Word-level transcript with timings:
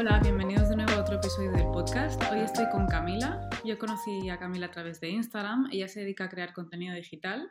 Hola, 0.00 0.20
bienvenidos 0.22 0.68
de 0.68 0.76
nuevo 0.76 0.92
a 0.92 1.00
otro 1.00 1.16
episodio 1.16 1.50
del 1.50 1.66
podcast. 1.72 2.22
Hoy 2.30 2.38
estoy 2.38 2.68
con 2.70 2.86
Camila. 2.86 3.50
Yo 3.64 3.76
conocí 3.80 4.28
a 4.28 4.38
Camila 4.38 4.66
a 4.66 4.70
través 4.70 5.00
de 5.00 5.08
Instagram. 5.08 5.70
Ella 5.72 5.88
se 5.88 5.98
dedica 5.98 6.22
a 6.22 6.28
crear 6.28 6.52
contenido 6.52 6.94
digital 6.94 7.50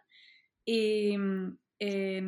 y 0.63 1.18
eh, 1.78 2.23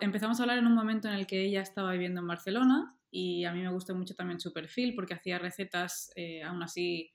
empezamos 0.00 0.38
a 0.38 0.44
hablar 0.44 0.58
en 0.58 0.68
un 0.68 0.76
momento 0.76 1.08
en 1.08 1.14
el 1.14 1.26
que 1.26 1.42
ella 1.42 1.60
estaba 1.60 1.90
viviendo 1.90 2.20
en 2.20 2.28
Barcelona 2.28 2.96
y 3.10 3.46
a 3.46 3.52
mí 3.52 3.62
me 3.62 3.72
gustó 3.72 3.96
mucho 3.96 4.14
también 4.14 4.38
su 4.38 4.52
perfil 4.52 4.94
porque 4.94 5.14
hacía 5.14 5.40
recetas 5.40 6.12
eh, 6.14 6.44
aún 6.44 6.62
así 6.62 7.10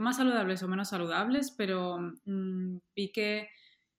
más 0.00 0.16
saludables 0.16 0.64
o 0.64 0.68
menos 0.68 0.88
saludables, 0.88 1.52
pero 1.56 1.98
mm, 2.24 2.78
vi 2.96 3.12
que 3.12 3.48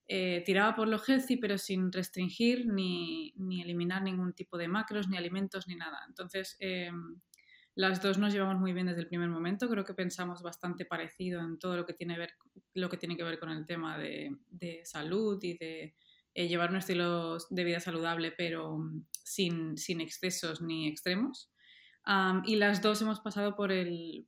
eh, 0.09 0.41
tiraba 0.45 0.73
por 0.73 0.87
lo 0.87 1.01
healthy, 1.05 1.35
pero 1.35 1.57
sin 1.57 1.91
restringir 1.91 2.65
ni, 2.65 3.33
ni, 3.35 3.61
eliminar 3.61 4.01
ningún 4.01 4.33
tipo 4.33 4.57
de 4.57 4.69
macros, 4.69 5.09
ni 5.09 5.17
alimentos, 5.17 5.67
ni 5.67 5.75
nada. 5.75 5.99
Entonces, 6.07 6.55
eh, 6.61 6.91
las 7.77 8.01
dos 8.01 8.17
nos 8.17 8.33
llevamos 8.33 8.59
muy 8.59 8.73
bien 8.73 8.87
desde 8.87 9.01
el 9.01 9.07
primer 9.07 9.29
momento. 9.29 9.69
Creo 9.69 9.85
que 9.85 9.93
pensamos 9.93 10.41
bastante 10.41 10.83
parecido 10.83 11.41
en 11.41 11.59
todo 11.59 11.77
lo 11.77 11.85
que 11.85 11.93
tiene, 11.93 12.15
que, 12.15 13.23
ver 13.23 13.39
con 13.39 13.51
el 13.51 13.67
tema 13.67 13.99
de, 13.99 14.81
salud 14.83 15.37
y 15.43 15.59
de 15.59 15.95
eh, 16.33 16.47
llevar 16.47 16.71
un 16.71 16.77
estilo 16.77 17.37
de 17.51 17.63
vida 17.63 17.79
saludable, 17.79 18.31
pero 18.31 18.79
sin, 19.23 19.77
sin 19.77 20.01
excesos 20.01 20.59
ni 20.59 20.87
extremos. 20.87 21.51
y 22.45 22.55
las 22.55 22.81
dos 22.81 22.99
hemos 23.03 23.19
pasado 23.19 23.55
por 23.55 23.71
el, 23.71 24.27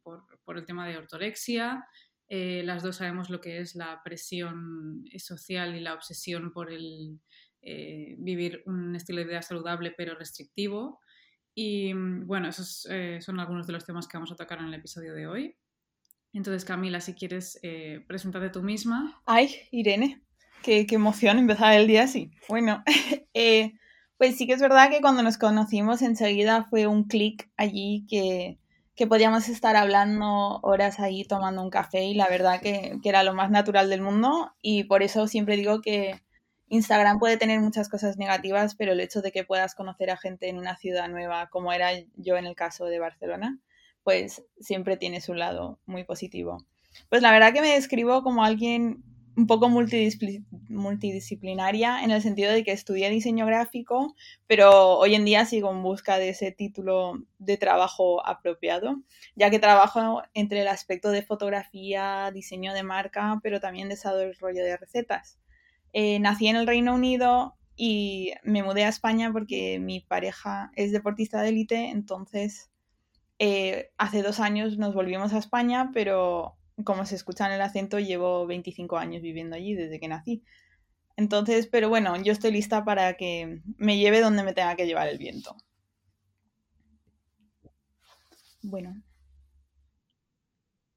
tema 0.67 0.87
de 0.87 0.97
ortorexia, 0.97 1.87
eh, 2.27 2.61
las 2.63 2.83
dos 2.83 2.97
sabemos 2.97 3.31
lo 3.31 3.41
que 3.41 3.61
es 3.61 3.73
la 3.73 4.01
presión 4.03 5.05
social 5.17 5.75
y 5.75 5.79
la 5.79 5.95
obsesión 5.95 6.53
por 6.53 6.69
eh, 6.71 8.15
vivir 8.19 8.61
un 8.67 8.95
estilo 8.95 9.21
de 9.21 9.25
vida 9.25 9.41
saludable 9.41 9.91
pero 9.97 10.13
restrictivo. 10.13 10.99
Y 11.59 11.93
mm, 11.93 12.25
bueno, 12.25 12.47
esos 12.47 12.87
eh, 12.89 13.19
son 13.21 13.37
algunos 13.37 13.67
de 13.67 13.73
los 13.73 13.83
temas 13.83 14.07
que 14.07 14.15
vamos 14.15 14.31
a 14.31 14.37
tocar 14.37 14.59
en 14.59 14.67
el 14.67 14.73
episodio 14.75 15.13
de 15.13 15.27
hoy. 15.27 15.57
Entonces, 16.31 16.63
Camila, 16.63 17.01
si 17.01 17.15
quieres, 17.15 17.59
presentarte 18.07 18.49
tú 18.49 18.63
misma. 18.63 19.21
Ay, 19.25 19.53
Irene, 19.71 20.21
qué, 20.63 20.85
qué 20.85 20.95
emoción 20.95 21.37
empezar 21.37 21.73
el 21.73 21.85
día 21.85 22.03
así. 22.03 22.31
Bueno, 22.47 22.81
pues 24.17 24.37
sí 24.37 24.47
que 24.47 24.53
es 24.53 24.61
verdad 24.61 24.89
que 24.89 25.01
cuando 25.01 25.21
nos 25.21 25.37
conocimos 25.37 26.01
enseguida 26.01 26.63
fue 26.63 26.87
un 26.87 27.05
clic 27.09 27.49
allí 27.57 28.05
que, 28.07 28.57
que 28.95 29.07
podíamos 29.07 29.49
estar 29.49 29.75
hablando 29.75 30.59
horas 30.61 31.01
ahí 31.01 31.25
tomando 31.25 31.61
un 31.61 31.69
café 31.71 32.05
y 32.05 32.13
la 32.13 32.29
verdad 32.29 32.61
que, 32.61 32.99
que, 33.03 33.09
era 33.09 33.23
lo 33.23 33.33
más 33.33 33.51
natural 33.51 33.89
del 33.89 34.01
mundo 34.01 34.53
y 34.61 34.85
por 34.85 35.03
eso 35.03 35.27
siempre 35.27 35.57
digo 35.57 35.81
que 35.81 36.21
Instagram 36.69 37.19
puede 37.19 37.37
tener 37.37 37.59
muchas 37.59 37.89
cosas 37.89 38.17
negativas, 38.17 38.75
pero 38.75 38.93
el 38.93 38.99
hecho 38.99 39.21
de 39.21 39.31
que 39.31 39.43
puedas 39.43 39.75
conocer 39.75 40.09
a 40.11 40.17
gente 40.17 40.49
en 40.49 40.57
una 40.57 40.77
ciudad 40.77 41.09
nueva, 41.09 41.49
como 41.49 41.73
era 41.73 41.89
yo 42.15 42.37
en 42.37 42.45
el 42.45 42.55
caso 42.55 42.85
de 42.85 42.99
Barcelona, 42.99 43.59
pues 44.03 44.43
siempre 44.59 44.97
tiene 44.97 45.21
su 45.21 45.33
lado 45.33 45.79
muy 45.85 46.03
positivo. 46.03 46.65
Pues 47.09 47.21
la 47.21 47.31
verdad 47.31 47.53
que 47.53 47.61
me 47.61 47.73
describo 47.73 48.23
como 48.23 48.43
alguien 48.43 49.03
un 49.35 49.47
poco 49.47 49.69
multidisciplinaria 49.69 52.03
en 52.03 52.11
el 52.11 52.21
sentido 52.21 52.51
de 52.51 52.63
que 52.63 52.73
estudié 52.73 53.09
diseño 53.09 53.45
gráfico, 53.45 54.15
pero 54.47 54.97
hoy 54.97 55.15
en 55.15 55.23
día 55.23 55.45
sigo 55.45 55.71
en 55.71 55.81
busca 55.81 56.17
de 56.17 56.29
ese 56.29 56.51
título 56.51 57.13
de 57.37 57.57
trabajo 57.57 58.25
apropiado, 58.27 58.97
ya 59.35 59.49
que 59.49 59.59
trabajo 59.59 60.23
entre 60.33 60.61
el 60.61 60.67
aspecto 60.67 61.09
de 61.09 61.21
fotografía, 61.21 62.31
diseño 62.33 62.73
de 62.73 62.83
marca, 62.83 63.39
pero 63.41 63.61
también 63.61 63.87
desarrollo 63.87 64.63
de 64.63 64.75
recetas. 64.75 65.39
Eh, 65.93 66.19
nací 66.19 66.47
en 66.47 66.55
el 66.55 66.67
Reino 66.67 66.93
Unido 66.93 67.55
y 67.75 68.33
me 68.43 68.63
mudé 68.63 68.85
a 68.85 68.89
España 68.89 69.31
porque 69.31 69.79
mi 69.79 70.01
pareja 70.01 70.71
es 70.75 70.91
deportista 70.91 71.41
de 71.41 71.49
élite, 71.49 71.89
entonces 71.89 72.69
eh, 73.39 73.91
hace 73.97 74.21
dos 74.21 74.39
años 74.39 74.77
nos 74.77 74.93
volvimos 74.93 75.33
a 75.33 75.37
España, 75.37 75.91
pero 75.93 76.55
como 76.83 77.05
se 77.05 77.15
escucha 77.15 77.47
en 77.47 77.53
el 77.53 77.61
acento, 77.61 77.99
llevo 77.99 78.45
25 78.45 78.97
años 78.97 79.21
viviendo 79.21 79.55
allí 79.55 79.73
desde 79.73 79.99
que 79.99 80.07
nací. 80.07 80.43
Entonces, 81.15 81.67
pero 81.67 81.89
bueno, 81.89 82.15
yo 82.21 82.31
estoy 82.31 82.51
lista 82.51 82.85
para 82.85 83.15
que 83.15 83.61
me 83.77 83.97
lleve 83.97 84.21
donde 84.21 84.43
me 84.43 84.53
tenga 84.53 84.75
que 84.75 84.85
llevar 84.85 85.07
el 85.07 85.17
viento. 85.17 85.55
Bueno. 88.61 89.01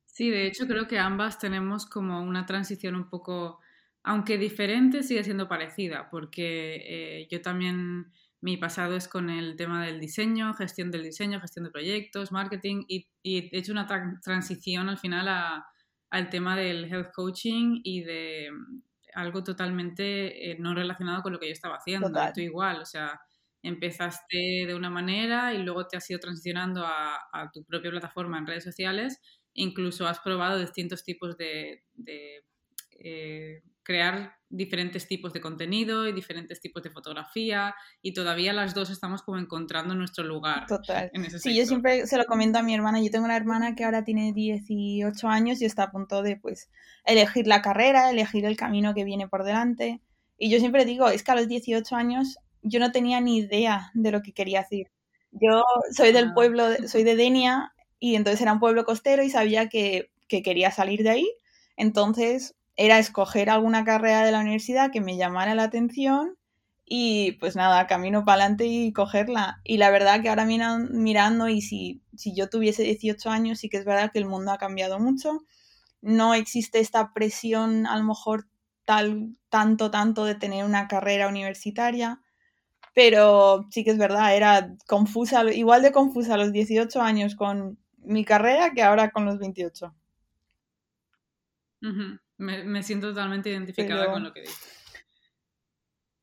Sí, 0.05 0.31
de 0.31 0.47
hecho 0.47 0.67
creo 0.67 0.87
que 0.87 0.99
ambas 0.99 1.39
tenemos 1.39 1.87
como 1.87 2.21
una 2.21 2.45
transición 2.45 2.95
un 2.95 3.09
poco, 3.09 3.59
aunque 4.05 4.39
diferente, 4.39 5.03
sigue 5.03 5.25
siendo 5.25 5.49
parecida, 5.49 6.09
porque 6.11 6.83
eh, 6.87 7.29
yo 7.31 7.41
también, 7.41 8.13
mi 8.41 8.57
pasado 8.57 8.97
es 8.97 9.07
con 9.07 9.31
el 9.31 9.57
tema 9.57 9.85
del 9.85 10.01
diseño, 10.01 10.55
gestión 10.55 10.91
del 10.91 11.05
diseño, 11.05 11.41
gestión 11.41 11.65
de 11.65 11.71
proyectos, 11.71 12.33
marketing, 12.33 12.85
y, 12.89 13.09
he 13.23 13.49
hecho 13.53 13.73
una 13.73 13.87
transición 14.23 14.89
al 14.89 14.99
final 14.99 15.29
a, 15.29 15.67
al 16.11 16.29
tema 16.31 16.57
del 16.57 16.85
health 16.93 17.13
coaching 17.15 17.81
y 17.85 18.03
de 18.03 18.51
mm, 18.53 18.83
algo 19.15 19.43
totalmente 19.45 20.51
eh, 20.51 20.57
no 20.59 20.75
relacionado 20.75 21.23
con 21.23 21.33
lo 21.33 21.39
que 21.39 21.47
yo 21.47 21.53
estaba 21.53 21.77
haciendo. 21.77 22.11
Tú 22.35 22.41
igual, 22.41 22.81
o 22.81 22.87
sea, 22.87 23.21
empezaste 23.63 24.67
de 24.67 24.75
una 24.75 24.91
manera 24.91 25.55
y 25.55 25.63
luego 25.63 25.87
te 25.87 25.97
has 25.97 26.11
ido 26.11 26.19
transicionando 26.19 26.85
a, 26.85 27.51
tu 27.53 27.65
propia 27.65 27.91
plataforma 27.91 28.39
en 28.39 28.47
redes 28.47 28.65
sociales. 28.65 29.21
Incluso 29.55 30.07
has 30.07 30.21
probado 30.21 30.59
distintos 30.59 31.05
tipos 31.05 31.37
de, 31.37 31.83
eh, 32.99 33.63
crear 33.83 34.37
diferentes 34.53 35.09
tipos 35.09 35.33
de 35.33 35.41
contenido 35.41 36.07
y 36.07 36.13
diferentes 36.13 36.61
tipos 36.61 36.83
de 36.83 36.91
fotografía 36.91 37.75
y 38.03 38.13
todavía 38.13 38.53
las 38.53 38.75
dos 38.75 38.91
estamos 38.91 39.23
como 39.23 39.39
encontrando 39.39 39.95
nuestro 39.95 40.25
lugar. 40.25 40.67
Total. 40.67 41.11
sí, 41.39 41.57
yo 41.57 41.65
siempre 41.65 42.07
se 42.07 42.19
lo 42.19 42.27
comento 42.27 42.59
a 42.59 42.63
mi 42.63 42.75
hermana. 42.75 43.01
Yo 43.01 43.11
tengo 43.11 43.25
una 43.25 43.37
hermana 43.37 43.75
que 43.75 43.85
ahora 43.85 44.05
tiene 44.05 44.33
18 44.35 45.27
años 45.27 45.63
y 45.63 45.65
está 45.65 45.85
a 45.85 45.91
punto 45.91 46.23
de 46.23 46.37
pues 46.37 46.71
elegir 47.05 47.47
la 47.47 47.63
carrera, 47.63 48.11
elegir 48.11 48.45
el 48.45 48.57
camino 48.57 48.95
que 48.95 49.05
viene 49.05 49.27
por 49.27 49.43
delante. 49.43 50.01
Y 50.37 50.51
yo 50.51 50.59
siempre 50.59 50.85
digo, 50.85 51.09
es 51.09 51.23
que 51.23 51.33
a 51.33 51.37
los 51.37 51.49
18 51.49 51.97
años 51.97 52.37
yo 52.63 52.79
no 52.79 52.93
tenía 52.93 53.21
ni 53.21 53.39
idea 53.39 53.91
de 53.95 54.13
lo 54.13 54.21
que 54.23 54.33
quería 54.33 54.61
hacer. 54.61 54.93
Yo 55.31 55.65
soy 55.93 56.13
del 56.13 56.29
ah. 56.29 56.33
pueblo, 56.35 56.65
soy 56.87 57.05
de 57.05 57.17
Denia 57.17 57.73
y 57.99 58.17
entonces 58.17 58.43
era 58.43 58.53
un 58.53 58.61
pueblo 58.61 58.85
costero 58.85 59.23
y 59.23 59.31
sabía 59.31 59.71
que, 59.71 60.11
que 60.29 60.43
quería 60.43 60.71
salir 60.71 61.03
de 61.03 61.11
ahí. 61.11 61.31
Entonces 61.77 62.55
era 62.77 62.99
escoger 62.99 63.51
alguna 63.51 63.85
carrera 63.85 64.25
de 64.25 64.33
la 64.33 64.41
universidad 64.41 64.91
que 64.91 65.01
me 65.01 65.17
llamara 65.17 65.55
la 65.55 65.65
atención 65.65 66.37
y 66.85 67.33
pues 67.33 67.57
nada, 67.57 67.87
camino 67.87 68.25
para 68.25 68.43
adelante 68.43 68.67
y 68.67 68.93
cogerla. 68.93 69.61
Y 69.65 69.79
la 69.79 69.91
verdad 69.91 70.21
que 70.23 70.29
ahora 70.29 70.45
mirando 70.47 71.49
y 71.49 71.63
si, 71.63 72.03
si 72.17 72.35
yo 72.35 72.49
tuviese 72.51 72.83
18 72.83 73.31
años, 73.31 73.59
sí 73.61 73.69
que 73.69 73.79
es 73.79 73.85
verdad 73.85 74.11
que 74.13 74.19
el 74.19 74.27
mundo 74.27 74.53
ha 74.53 74.59
cambiado 74.59 74.99
mucho. 74.99 75.41
No 76.03 76.35
existe 76.35 76.81
esta 76.81 77.13
presión 77.15 77.87
a 77.87 77.97
lo 77.97 78.05
mejor 78.05 78.49
tal, 78.85 79.37
tanto, 79.49 79.91
tanto 79.91 80.25
de 80.25 80.35
tener 80.35 80.65
una 80.65 80.89
carrera 80.89 81.29
universitaria, 81.29 82.21
pero 82.95 83.67
sí 83.71 83.85
que 83.85 83.91
es 83.93 83.99
verdad, 83.99 84.37
era 84.37 84.75
confusa, 84.87 85.45
igual 85.53 85.83
de 85.83 85.93
confusa 85.93 86.35
a 86.35 86.39
los 86.39 86.53
18 86.53 87.01
años 87.03 87.35
con 87.37 87.79
mi 87.99 88.25
carrera 88.25 88.73
que 88.75 88.83
ahora 88.83 89.11
con 89.11 89.25
los 89.27 89.39
28. 89.39 89.95
Me, 92.43 92.83
siento 92.83 93.09
totalmente 93.11 93.51
identificada 93.51 94.11
con 94.11 94.25
lo 94.25 94.33
que 94.33 94.41
dices. 94.43 94.83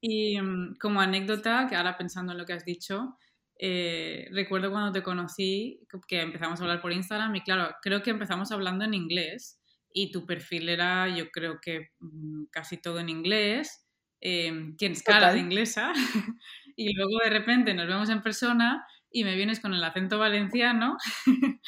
Y 0.02 0.40
mm, 0.40 0.76
como 0.80 1.02
anécdota, 1.02 1.68
que 1.70 1.76
ahora 1.76 1.98
pensando 1.98 2.32
en 2.32 2.38
lo 2.38 2.46
que 2.46 2.54
has 2.54 2.66
dicho, 2.66 3.18
eh, 3.58 4.28
recuerdo 4.32 4.72
cuando 4.72 4.92
te 4.92 5.04
conocí 5.04 5.82
que 6.08 6.22
empezamos 6.22 6.60
a 6.60 6.64
hablar 6.64 6.82
por 6.82 6.94
Instagram 6.94 7.36
y 7.36 7.42
claro, 7.42 7.76
creo 7.82 8.02
que 8.02 8.12
empezamos 8.12 8.52
hablando 8.52 8.86
en 8.86 8.94
inglés 8.94 9.60
y 9.92 10.12
tu 10.12 10.26
perfil 10.26 10.70
era 10.70 11.10
yo 11.14 11.30
creo 11.30 11.60
que 11.62 11.90
mm, 12.00 12.46
casi 12.52 12.78
todo 12.78 13.00
en 13.00 13.10
inglés, 13.10 13.86
eh, 14.22 14.74
tienes 14.78 15.04
cara 15.04 15.34
de 15.34 15.40
inglesa 15.40 15.94
y 16.76 16.94
luego 16.94 17.18
de 17.24 17.30
repente 17.30 17.74
nos 17.74 17.88
vemos 17.88 18.10
en 18.10 18.22
persona 18.22 18.86
y 19.12 19.24
me 19.24 19.36
vienes 19.36 19.60
con 19.60 19.74
el 19.74 19.84
acento 19.84 20.20
valenciano 20.20 20.98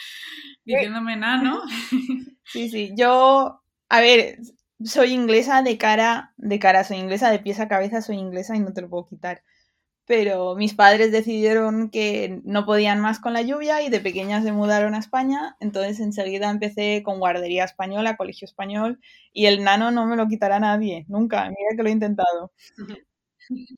diciéndome 0.66 1.16
nano. 1.18 1.64
Sí, 2.44 2.70
sí, 2.70 2.92
yo 2.98 3.61
a 3.92 4.00
ver, 4.00 4.38
soy 4.86 5.12
inglesa 5.12 5.64
de 5.64 5.78
cara, 5.78 6.34
de 6.38 6.60
cara, 6.60 6.86
soy 6.86 6.96
inglesa 6.96 7.30
de 7.30 7.40
pies 7.40 7.60
a 7.60 7.68
cabeza, 7.68 8.02
soy 8.02 8.16
inglesa 8.18 8.56
y 8.56 8.62
no 8.62 8.72
te 8.72 8.80
lo 8.82 8.90
puedo 8.90 9.06
quitar. 9.06 9.44
Pero 10.06 10.56
mis 10.56 10.74
padres 10.74 11.12
decidieron 11.12 11.90
que 11.90 12.40
no 12.46 12.66
podían 12.66 13.02
más 13.02 13.20
con 13.20 13.34
la 13.34 13.42
lluvia 13.42 13.82
y 13.82 13.90
de 13.90 14.00
pequeña 14.00 14.42
se 14.44 14.54
mudaron 14.54 14.96
a 14.96 15.00
España. 15.00 15.58
Entonces 15.60 16.00
enseguida 16.00 16.50
empecé 16.50 17.04
con 17.04 17.20
guardería 17.20 17.66
española, 17.66 18.16
colegio 18.16 18.46
español 18.46 19.02
y 19.34 19.48
el 19.48 19.62
nano 19.62 19.92
no 19.92 20.06
me 20.06 20.16
lo 20.16 20.30
quitará 20.30 20.62
nadie, 20.62 21.04
nunca. 21.10 21.44
Mira 21.50 21.76
que 21.76 21.84
lo 21.84 21.90
he 21.90 21.92
intentado. 21.92 22.54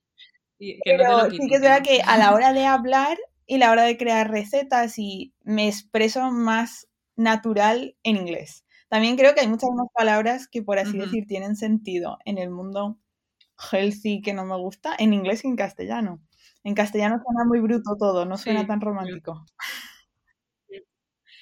Pero 0.86 1.31
sí 1.31 1.39
que 1.50 1.56
es 1.56 1.62
verdad 1.62 1.81
que 1.81 2.04
a 2.06 2.19
la 2.19 2.33
hora 2.36 2.54
de 2.54 2.68
hablar 2.68 3.18
y 3.48 3.57
la 3.57 3.71
hora 3.71 3.83
de 3.83 3.98
crear 3.98 4.30
recetas 4.30 5.00
y 5.00 5.33
me 5.44 5.68
expreso 5.68 6.30
más 6.30 6.88
natural 7.16 7.95
en 8.04 8.18
inglés. 8.18 8.62
También 8.94 9.18
creo 9.18 9.34
que 9.34 9.42
hay 9.42 9.48
muchas 9.48 9.72
más 9.72 9.88
palabras 9.92 10.48
que, 10.48 10.62
por 10.62 10.78
así 10.78 11.00
decir, 11.00 11.25
tienen 11.25 11.56
sentido 11.56 12.19
en 12.25 12.38
el 12.38 12.51
mundo 12.51 13.00
healthy 13.72 14.22
que 14.22 14.36
no 14.36 14.45
me 14.45 14.56
gusta, 14.56 14.95
en 15.00 15.16
inglés 15.16 15.44
y 15.44 15.48
en 15.48 15.56
castellano. 15.56 16.22
En 16.63 16.75
castellano 16.75 17.16
suena 17.16 17.44
muy 17.44 17.60
bruto 17.60 17.95
todo, 17.98 18.25
no 18.25 18.38
suena 18.38 18.68
tan 18.68 18.81
romántico. 18.81 19.48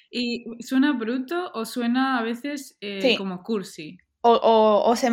¿Y 0.09 0.45
suena 0.63 0.93
bruto 0.93 1.51
o 1.53 1.65
suena 1.65 2.19
a 2.19 2.23
veces 2.23 2.77
eh, 2.79 3.17
como 3.17 3.43
cursi? 3.43 3.97
O, 4.21 4.31
o, 4.31 4.95
se 4.95 5.09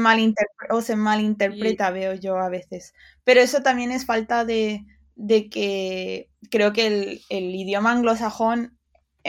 o 0.70 0.81
se 0.81 0.94
malinterpreta, 0.94 1.90
veo 1.90 2.14
yo 2.14 2.37
a 2.37 2.49
veces. 2.49 2.94
Pero 3.25 3.40
eso 3.40 3.62
también 3.62 3.90
es 3.90 4.06
falta 4.06 4.44
de, 4.44 4.85
de 5.17 5.50
que 5.50 6.31
creo 6.52 6.73
que 6.73 6.87
el, 6.87 7.20
el 7.31 7.52
idioma 7.56 7.90
anglosajón 7.90 8.77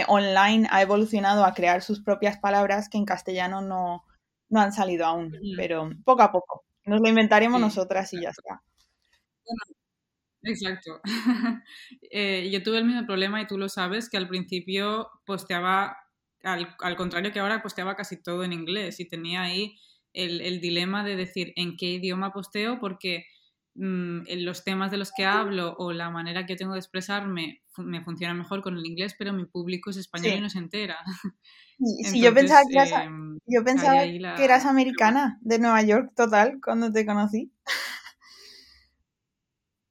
online 0.07 0.67
ha 0.71 0.81
evolucionado 0.81 1.45
a 1.45 1.53
crear 1.53 1.81
sus 1.81 2.01
propias 2.01 2.37
palabras 2.37 2.89
que 2.89 2.97
en 2.97 3.05
castellano 3.05 3.61
no, 3.61 4.03
no 4.49 4.61
han 4.61 4.73
salido 4.73 5.05
aún, 5.05 5.33
pero 5.55 5.89
poco 6.03 6.21
a 6.21 6.31
poco. 6.31 6.65
Nos 6.85 7.01
lo 7.01 7.09
inventaremos 7.09 7.61
nosotras 7.61 8.11
y 8.13 8.21
ya 8.21 8.29
está. 8.29 8.61
Exacto. 10.43 11.01
Eh, 12.11 12.49
yo 12.51 12.63
tuve 12.63 12.79
el 12.79 12.85
mismo 12.85 13.05
problema 13.05 13.41
y 13.41 13.45
tú 13.47 13.57
lo 13.57 13.69
sabes, 13.69 14.09
que 14.09 14.17
al 14.17 14.27
principio 14.27 15.09
posteaba, 15.25 15.95
al, 16.43 16.75
al, 16.79 16.95
contrario 16.95 17.31
que 17.31 17.39
ahora, 17.39 17.61
posteaba 17.61 17.95
casi 17.95 18.21
todo 18.21 18.43
en 18.43 18.53
inglés 18.53 18.99
y 18.99 19.07
tenía 19.07 19.43
ahí 19.43 19.75
el, 20.13 20.41
el 20.41 20.59
dilema 20.59 21.03
de 21.03 21.15
decir 21.15 21.53
en 21.55 21.77
qué 21.77 21.91
idioma 21.91 22.33
posteo 22.33 22.79
porque 22.79 23.25
mmm, 23.75 24.21
los 24.37 24.63
temas 24.63 24.89
de 24.89 24.97
los 24.97 25.11
que 25.11 25.25
hablo 25.25 25.75
o 25.77 25.93
la 25.93 26.09
manera 26.09 26.45
que 26.45 26.55
tengo 26.55 26.73
de 26.73 26.79
expresarme 26.79 27.61
me 27.79 28.03
funciona 28.03 28.33
mejor 28.33 28.61
con 28.61 28.77
el 28.77 28.85
inglés, 28.85 29.15
pero 29.17 29.33
mi 29.33 29.45
público 29.45 29.89
es 29.89 29.97
español 29.97 30.37
y 30.37 30.41
no 30.41 30.49
se 30.49 30.59
entera. 30.59 30.97
Sí, 32.03 32.19
yo 32.19 32.33
pensaba, 32.33 32.63
que 32.69 32.77
eras, 32.77 32.91
yo 33.45 33.63
pensaba 33.63 34.01
que 34.03 34.43
eras 34.43 34.65
americana, 34.65 35.39
de 35.39 35.59
Nueva 35.59 35.81
York, 35.81 36.11
total, 36.13 36.59
cuando 36.61 36.91
te 36.91 37.05
conocí. 37.05 37.53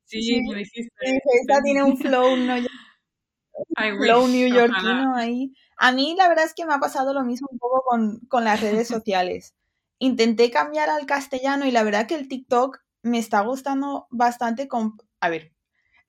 Sí, 0.05 0.23
sí 0.23 0.43
me 0.43 0.59
dijiste. 0.59 0.93
Esta 1.01 1.63
tiene 1.63 1.83
un 1.83 1.97
flow, 1.97 2.37
no, 2.37 2.57
flow 3.99 4.29
newyorkino 4.29 5.15
ahí. 5.15 5.55
A 5.77 5.93
mí 5.93 6.15
la 6.17 6.29
verdad 6.29 6.45
es 6.45 6.55
que 6.55 6.67
me 6.67 6.75
ha 6.75 6.79
pasado 6.79 7.15
lo 7.15 7.25
mismo 7.25 7.49
un 7.51 7.59
poco 7.59 7.83
con, 7.87 8.21
con 8.29 8.45
las 8.45 8.61
redes 8.61 8.89
sociales. 8.89 9.55
Intenté 9.99 10.51
cambiar 10.51 10.91
al 10.91 11.07
castellano 11.07 11.67
y 11.67 11.71
la 11.71 11.85
verdad 11.85 12.07
que 12.07 12.15
el 12.15 12.29
TikTok 12.29 12.79
me 13.03 13.19
está 13.19 13.41
gustando 13.41 14.07
bastante 14.11 14.69
con... 14.69 14.97
A 15.21 15.29
ver, 15.29 15.53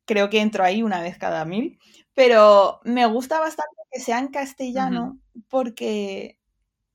creo 0.10 0.32
que 0.32 0.42
entro 0.42 0.64
ahí 0.64 0.82
una 0.82 1.02
vez 1.04 1.20
cada 1.20 1.46
mil, 1.46 1.78
pero 2.16 2.80
me 2.84 3.06
gusta 3.06 3.40
bastante 3.40 3.76
que 3.92 4.00
sea 4.00 4.18
en 4.18 4.30
castellano 4.30 5.20
porque 5.50 6.40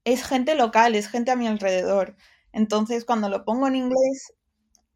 es 0.02 0.24
gente 0.24 0.56
local, 0.56 0.96
es 0.96 1.06
gente 1.06 1.30
a 1.30 1.36
mi 1.36 1.46
alrededor. 1.46 2.16
Entonces, 2.50 3.04
cuando 3.04 3.28
lo 3.28 3.44
pongo 3.44 3.68
en 3.68 3.76
inglés, 3.76 4.34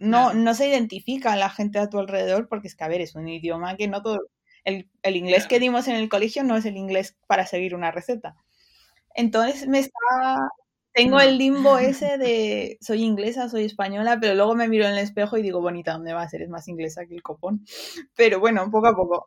no, 0.00 0.34
no 0.34 0.54
se 0.54 0.68
identifica 0.68 1.32
a 1.32 1.36
la 1.36 1.48
gente 1.48 1.78
a 1.78 1.88
tu 1.88 2.00
alrededor 2.00 2.48
porque 2.48 2.66
es 2.66 2.74
que, 2.74 2.82
a 2.82 2.88
ver, 2.88 3.00
es 3.02 3.14
un 3.14 3.28
idioma 3.28 3.76
que 3.76 3.86
no 3.86 4.02
todo... 4.02 4.18
El, 4.64 4.90
el 5.02 5.16
inglés 5.16 5.46
que 5.46 5.60
dimos 5.60 5.86
en 5.86 5.94
el 5.94 6.08
colegio 6.08 6.42
no 6.42 6.56
es 6.56 6.66
el 6.66 6.76
inglés 6.76 7.16
para 7.28 7.46
seguir 7.46 7.76
una 7.76 7.92
receta. 7.92 8.34
Entonces 9.14 9.68
me 9.68 9.78
está, 9.78 9.92
tengo 10.98 11.20
el 11.20 11.38
limbo 11.38 11.78
ese 11.78 12.18
de 12.18 12.76
soy 12.80 13.04
inglesa, 13.04 13.48
soy 13.48 13.64
española, 13.64 14.18
pero 14.20 14.34
luego 14.34 14.54
me 14.56 14.68
miro 14.68 14.84
en 14.84 14.92
el 14.92 14.98
espejo 14.98 15.38
y 15.38 15.42
digo, 15.42 15.60
bonita, 15.60 15.92
¿dónde 15.92 16.12
va 16.12 16.22
a 16.22 16.28
ser? 16.28 16.42
Es 16.42 16.48
más 16.48 16.66
inglesa 16.66 17.06
que 17.06 17.14
el 17.14 17.22
copón. 17.22 17.64
Pero 18.16 18.40
bueno, 18.40 18.68
poco 18.70 18.88
a 18.88 18.96
poco. 18.96 19.24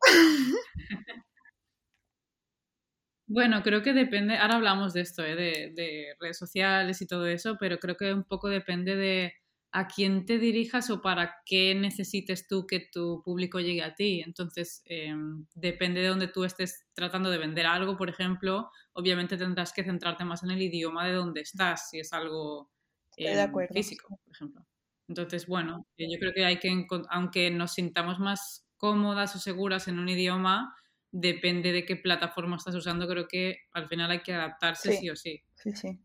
Bueno, 3.34 3.64
creo 3.64 3.82
que 3.82 3.94
depende, 3.94 4.36
ahora 4.36 4.56
hablamos 4.56 4.92
de 4.92 5.00
esto, 5.00 5.24
¿eh? 5.24 5.38
de, 5.38 5.72
de, 5.74 6.16
redes 6.20 6.38
sociales 6.38 7.02
y 7.02 7.08
todo 7.08 7.28
eso, 7.28 7.56
pero 7.58 7.80
creo 7.80 7.96
que 7.96 8.14
un 8.14 8.26
poco 8.26 8.50
depende 8.50 8.98
de 8.98 9.34
a 9.72 9.88
quién 9.88 10.26
te 10.26 10.38
dirijas 10.38 10.90
o 10.90 11.02
para 11.02 11.36
qué 11.46 11.74
necesites 11.76 12.48
tú 12.48 12.68
que 12.68 12.90
tu 12.92 13.22
público 13.24 13.60
llegue 13.60 13.84
a 13.84 13.96
ti. 13.96 14.22
Entonces, 14.26 14.82
em, 14.86 15.46
depende 15.56 16.02
de 16.02 16.08
donde 16.08 16.28
tú 16.28 16.44
estés 16.44 16.88
tratando 16.94 17.30
de 17.30 17.38
vender 17.38 17.66
algo, 17.66 17.98
por 17.98 18.10
ejemplo, 18.10 18.70
obviamente 18.94 19.38
tendrás 19.38 19.72
que 19.72 19.84
centrarte 19.84 20.26
más 20.26 20.44
en 20.44 20.52
el 20.52 20.62
idioma 20.62 21.08
de 21.08 21.14
donde 21.14 21.42
estás, 21.42 21.90
si 21.90 22.00
es 22.00 22.12
algo 22.12 22.70
em, 23.16 23.52
físico, 23.72 24.20
por 24.24 24.34
ejemplo. 24.36 24.66
Entonces, 25.08 25.48
bueno, 25.48 25.88
eh, 25.98 26.08
yo 26.12 26.20
creo 26.20 26.34
que 26.34 26.46
hay 26.46 26.60
que, 26.60 26.86
aunque 27.10 27.50
nos 27.52 27.74
sintamos 27.74 28.20
más 28.20 28.68
cómodas 28.78 29.36
o 29.36 29.40
seguras 29.40 29.88
en 29.88 30.00
un 30.00 30.10
idioma, 30.10 30.76
depende 31.12 31.72
de 31.72 31.86
qué 31.86 31.96
plataforma 31.96 32.56
estás 32.58 32.76
usando, 32.76 33.08
creo 33.08 33.28
que 33.28 33.58
al 33.74 33.88
final 33.88 34.12
hay 34.12 34.22
que 34.22 34.34
adaptarse 34.34 34.94
sí 34.98 35.10
o 35.10 35.16
sí. 35.16 35.44
Sí, 35.56 35.72
sí. 35.74 36.00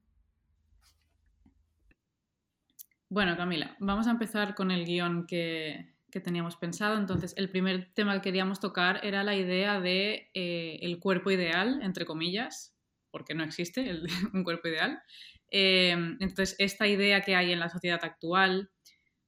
Bueno, 3.17 3.35
Camila, 3.35 3.75
vamos 3.79 4.09
a 4.09 4.11
empezar 4.11 4.55
con 4.55 4.71
el 4.71 4.85
guion 4.85 5.27
que, 5.27 5.95
teníamos 6.23 6.57
pensado. 6.57 6.99
Entonces, 6.99 7.33
el 7.39 7.49
primer 7.49 7.91
tema 7.95 8.13
que 8.13 8.21
queríamos 8.21 8.61
tocar 8.61 9.01
era 9.03 9.25
la 9.25 9.35
idea 9.35 9.81
de 9.81 10.31
eh, 10.35 10.79
el 10.83 10.99
cuerpo 10.99 11.31
ideal, 11.31 11.81
entre 11.83 12.05
comillas, 12.05 12.77
porque 13.11 13.35
no 13.35 13.43
existe 13.43 14.03
un 14.35 14.45
cuerpo 14.45 14.69
ideal. 14.69 15.03
Em, 15.49 16.19
entonces, 16.21 16.57
esta 16.59 16.87
idea 16.87 17.23
que 17.23 17.35
hay 17.35 17.53
en 17.53 17.61
la 17.61 17.71
sociedad 17.71 18.01
actual 18.03 18.71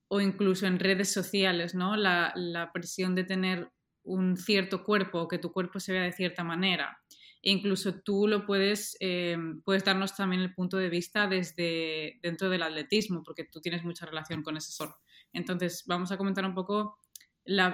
o 0.08 0.20
incluso 0.20 0.66
en 0.66 0.78
redes 0.78 1.10
sociales, 1.10 1.74
¿no? 1.74 1.96
La, 1.96 2.34
la 2.36 2.72
presión 2.72 3.14
de 3.14 3.24
tener 3.24 3.70
un 4.02 4.36
cierto 4.36 4.84
cuerpo 4.84 5.28
que 5.28 5.38
tu 5.38 5.50
cuerpo 5.50 5.80
se 5.80 5.94
vea 5.94 6.02
de 6.02 6.12
cierta 6.12 6.44
manera 6.44 6.98
incluso 7.42 8.00
tú 8.00 8.26
lo 8.26 8.46
puedes, 8.46 8.96
eh, 9.00 9.36
puedes 9.64 9.84
darnos 9.84 10.16
también 10.16 10.42
el 10.42 10.54
punto 10.54 10.76
de 10.76 10.88
vista 10.88 11.26
desde 11.26 12.18
dentro 12.22 12.48
del 12.48 12.62
atletismo, 12.62 13.22
porque 13.22 13.44
tú 13.44 13.60
tienes 13.60 13.84
mucha 13.84 14.06
relación 14.06 14.42
con 14.42 14.56
ese 14.56 14.72
sol. 14.72 14.94
Entonces, 15.32 15.84
vamos 15.86 16.10
a 16.12 16.16
comentar 16.16 16.44
un 16.44 16.54
poco 16.54 16.98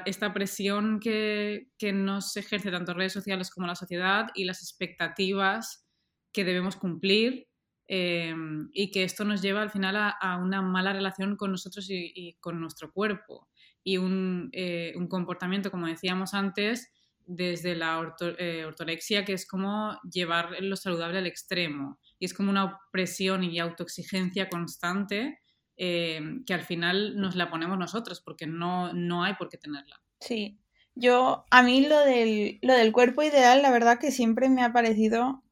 esta 0.06 0.32
presión 0.32 1.00
que, 1.00 1.68
que 1.78 1.92
nos 1.92 2.36
ejerce 2.36 2.70
tanto 2.70 2.94
redes 2.94 3.12
sociales 3.12 3.50
como 3.50 3.66
la 3.66 3.74
sociedad 3.74 4.28
y 4.34 4.44
las 4.44 4.62
expectativas 4.62 5.88
que 6.32 6.44
debemos 6.44 6.76
cumplir 6.76 7.48
eh, 7.86 8.34
y 8.72 8.90
que 8.90 9.04
esto 9.04 9.24
nos 9.24 9.42
lleva 9.42 9.62
al 9.62 9.70
final 9.70 9.96
a, 9.96 10.38
una 10.42 10.62
mala 10.62 10.92
relación 10.92 11.36
con 11.36 11.50
nosotros 11.50 11.86
y, 11.90 12.36
con 12.40 12.60
nuestro 12.60 12.92
cuerpo 12.92 13.48
y 13.82 13.98
un, 13.98 14.48
eh, 14.52 14.94
un, 14.96 15.08
comportamiento, 15.08 15.70
como 15.70 15.86
decíamos 15.86 16.32
antes, 16.32 16.90
desde 17.26 17.74
la 17.74 18.14
eh, 18.38 18.64
ortorexia, 18.64 19.24
que 19.24 19.32
es 19.32 19.46
como 19.46 19.98
llevar 20.10 20.50
lo 20.60 20.76
saludable 20.76 21.18
al 21.18 21.26
extremo. 21.26 21.98
Y 22.18 22.26
es 22.26 22.34
como 22.34 22.50
una 22.50 22.64
opresión 22.64 23.44
y 23.44 23.58
autoexigencia 23.58 24.48
constante 24.48 25.40
eh, 25.76 26.20
que 26.46 26.54
al 26.54 26.62
final 26.62 27.16
nos 27.16 27.34
la 27.34 27.50
ponemos 27.50 27.78
nosotros, 27.78 28.20
porque 28.20 28.46
no, 28.46 28.92
no 28.92 29.24
hay 29.24 29.34
por 29.34 29.48
qué 29.48 29.58
tenerla. 29.58 30.00
Sí, 30.20 30.58
yo, 30.94 31.44
a 31.50 31.62
mí 31.62 31.86
lo 31.86 31.98
del, 32.00 32.58
lo 32.62 32.74
del 32.74 32.92
cuerpo 32.92 33.22
ideal, 33.22 33.62
la 33.62 33.72
verdad 33.72 33.98
que 33.98 34.12
siempre 34.12 34.48
me 34.48 34.62
ha 34.62 34.72
parecido, 34.72 35.42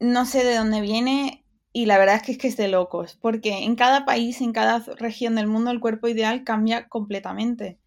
no 0.00 0.24
sé 0.24 0.44
de 0.44 0.56
dónde 0.56 0.80
viene, 0.80 1.44
y 1.72 1.86
la 1.86 1.98
verdad 1.98 2.16
es 2.16 2.22
que 2.22 2.32
es 2.32 2.38
que 2.38 2.48
es 2.48 2.56
de 2.56 2.68
locos, 2.68 3.18
porque 3.20 3.64
en 3.64 3.76
cada 3.76 4.04
país, 4.04 4.40
en 4.40 4.52
cada 4.52 4.78
región 4.96 5.34
del 5.34 5.46
mundo, 5.46 5.70
el 5.70 5.80
cuerpo 5.80 6.08
ideal 6.08 6.44
cambia 6.44 6.88
completamente. 6.88 7.78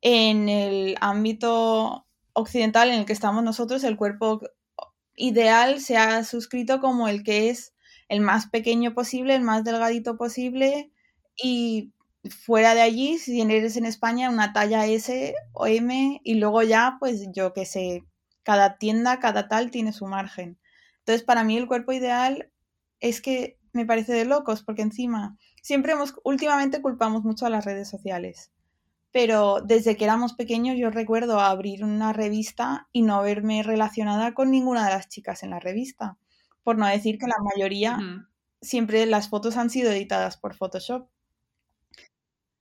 En 0.00 0.48
el 0.48 0.96
ámbito 1.00 2.06
occidental 2.34 2.90
en 2.90 3.00
el 3.00 3.04
que 3.06 3.12
estamos 3.12 3.42
nosotros, 3.44 3.84
el 3.84 3.96
cuerpo 3.96 4.40
ideal 5.16 5.80
se 5.80 5.96
ha 5.96 6.24
suscrito 6.24 6.80
como 6.80 7.08
el 7.08 7.22
que 7.22 7.50
es 7.50 7.74
el 8.08 8.20
más 8.20 8.48
pequeño 8.48 8.94
posible, 8.94 9.34
el 9.34 9.42
más 9.42 9.64
delgadito 9.64 10.16
posible 10.16 10.90
y 11.36 11.92
fuera 12.30 12.74
de 12.74 12.82
allí, 12.82 13.18
si 13.18 13.40
eres 13.40 13.76
en 13.76 13.86
España, 13.86 14.30
una 14.30 14.52
talla 14.52 14.86
S 14.86 15.34
o 15.52 15.66
M 15.66 16.20
y 16.22 16.34
luego 16.34 16.62
ya, 16.62 16.96
pues 17.00 17.28
yo 17.32 17.52
que 17.52 17.66
sé, 17.66 18.04
cada 18.42 18.78
tienda, 18.78 19.18
cada 19.18 19.48
tal 19.48 19.70
tiene 19.70 19.92
su 19.92 20.06
margen. 20.06 20.58
Entonces, 20.98 21.24
para 21.24 21.42
mí 21.42 21.56
el 21.56 21.66
cuerpo 21.66 21.92
ideal 21.92 22.50
es 23.00 23.20
que 23.20 23.58
me 23.72 23.86
parece 23.86 24.12
de 24.12 24.24
locos, 24.24 24.62
porque 24.62 24.82
encima 24.82 25.36
siempre 25.62 25.92
hemos, 25.92 26.14
últimamente 26.24 26.80
culpamos 26.80 27.24
mucho 27.24 27.46
a 27.46 27.50
las 27.50 27.64
redes 27.64 27.88
sociales 27.88 28.51
pero 29.12 29.60
desde 29.62 29.96
que 29.96 30.04
éramos 30.04 30.32
pequeños 30.32 30.76
yo 30.78 30.90
recuerdo 30.90 31.38
abrir 31.38 31.84
una 31.84 32.12
revista 32.14 32.88
y 32.92 33.02
no 33.02 33.22
verme 33.22 33.62
relacionada 33.62 34.32
con 34.32 34.50
ninguna 34.50 34.86
de 34.86 34.94
las 34.94 35.08
chicas 35.08 35.42
en 35.42 35.50
la 35.50 35.60
revista, 35.60 36.18
por 36.62 36.78
no 36.78 36.86
decir 36.86 37.18
que 37.18 37.26
la 37.26 37.42
mayoría 37.42 37.98
siempre 38.62 39.04
las 39.06 39.28
fotos 39.28 39.56
han 39.56 39.68
sido 39.70 39.92
editadas 39.92 40.38
por 40.38 40.54
Photoshop. 40.54 41.08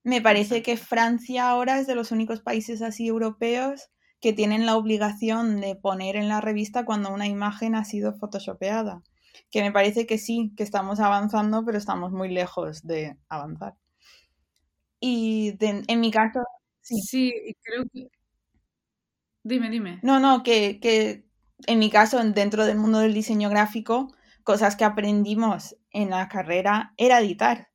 Me 0.03 0.19
parece 0.19 0.61
que 0.61 0.77
Francia 0.77 1.49
ahora 1.49 1.79
es 1.79 1.87
de 1.87 1.95
los 1.95 2.11
únicos 2.11 2.41
países 2.41 2.81
así 2.81 3.07
europeos 3.07 3.89
que 4.19 4.33
tienen 4.33 4.65
la 4.65 4.75
obligación 4.75 5.61
de 5.61 5.75
poner 5.75 6.15
en 6.15 6.27
la 6.27 6.41
revista 6.41 6.85
cuando 6.85 7.13
una 7.13 7.27
imagen 7.27 7.75
ha 7.75 7.85
sido 7.85 8.13
photoshopeada. 8.13 9.03
Que 9.49 9.61
me 9.61 9.71
parece 9.71 10.05
que 10.05 10.17
sí, 10.17 10.53
que 10.57 10.63
estamos 10.63 10.99
avanzando, 10.99 11.63
pero 11.65 11.77
estamos 11.77 12.11
muy 12.11 12.29
lejos 12.29 12.85
de 12.85 13.17
avanzar. 13.29 13.75
Y 15.01 15.57
en 15.61 15.99
mi 15.99 16.11
caso, 16.11 16.39
sí. 16.81 17.01
Sí, 17.01 17.33
creo 17.63 17.83
que... 17.93 18.07
Dime, 19.43 19.69
dime. 19.69 19.99
No, 20.03 20.19
no, 20.19 20.43
que, 20.43 20.79
que 20.79 21.25
en 21.67 21.79
mi 21.79 21.89
caso, 21.89 22.19
dentro 22.23 22.65
del 22.65 22.77
mundo 22.77 22.99
del 22.99 23.13
diseño 23.13 23.49
gráfico, 23.49 24.13
cosas 24.43 24.75
que 24.75 24.83
aprendimos 24.85 25.75
en 25.91 26.09
la 26.11 26.27
carrera 26.29 26.93
era 26.97 27.19
editar. 27.19 27.69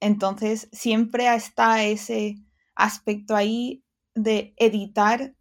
Entonces, 0.00 0.68
siempre 0.72 1.34
está 1.34 1.84
ese 1.84 2.36
aspecto 2.74 3.36
ahí 3.36 3.84
de 4.14 4.54
editar 4.58 5.34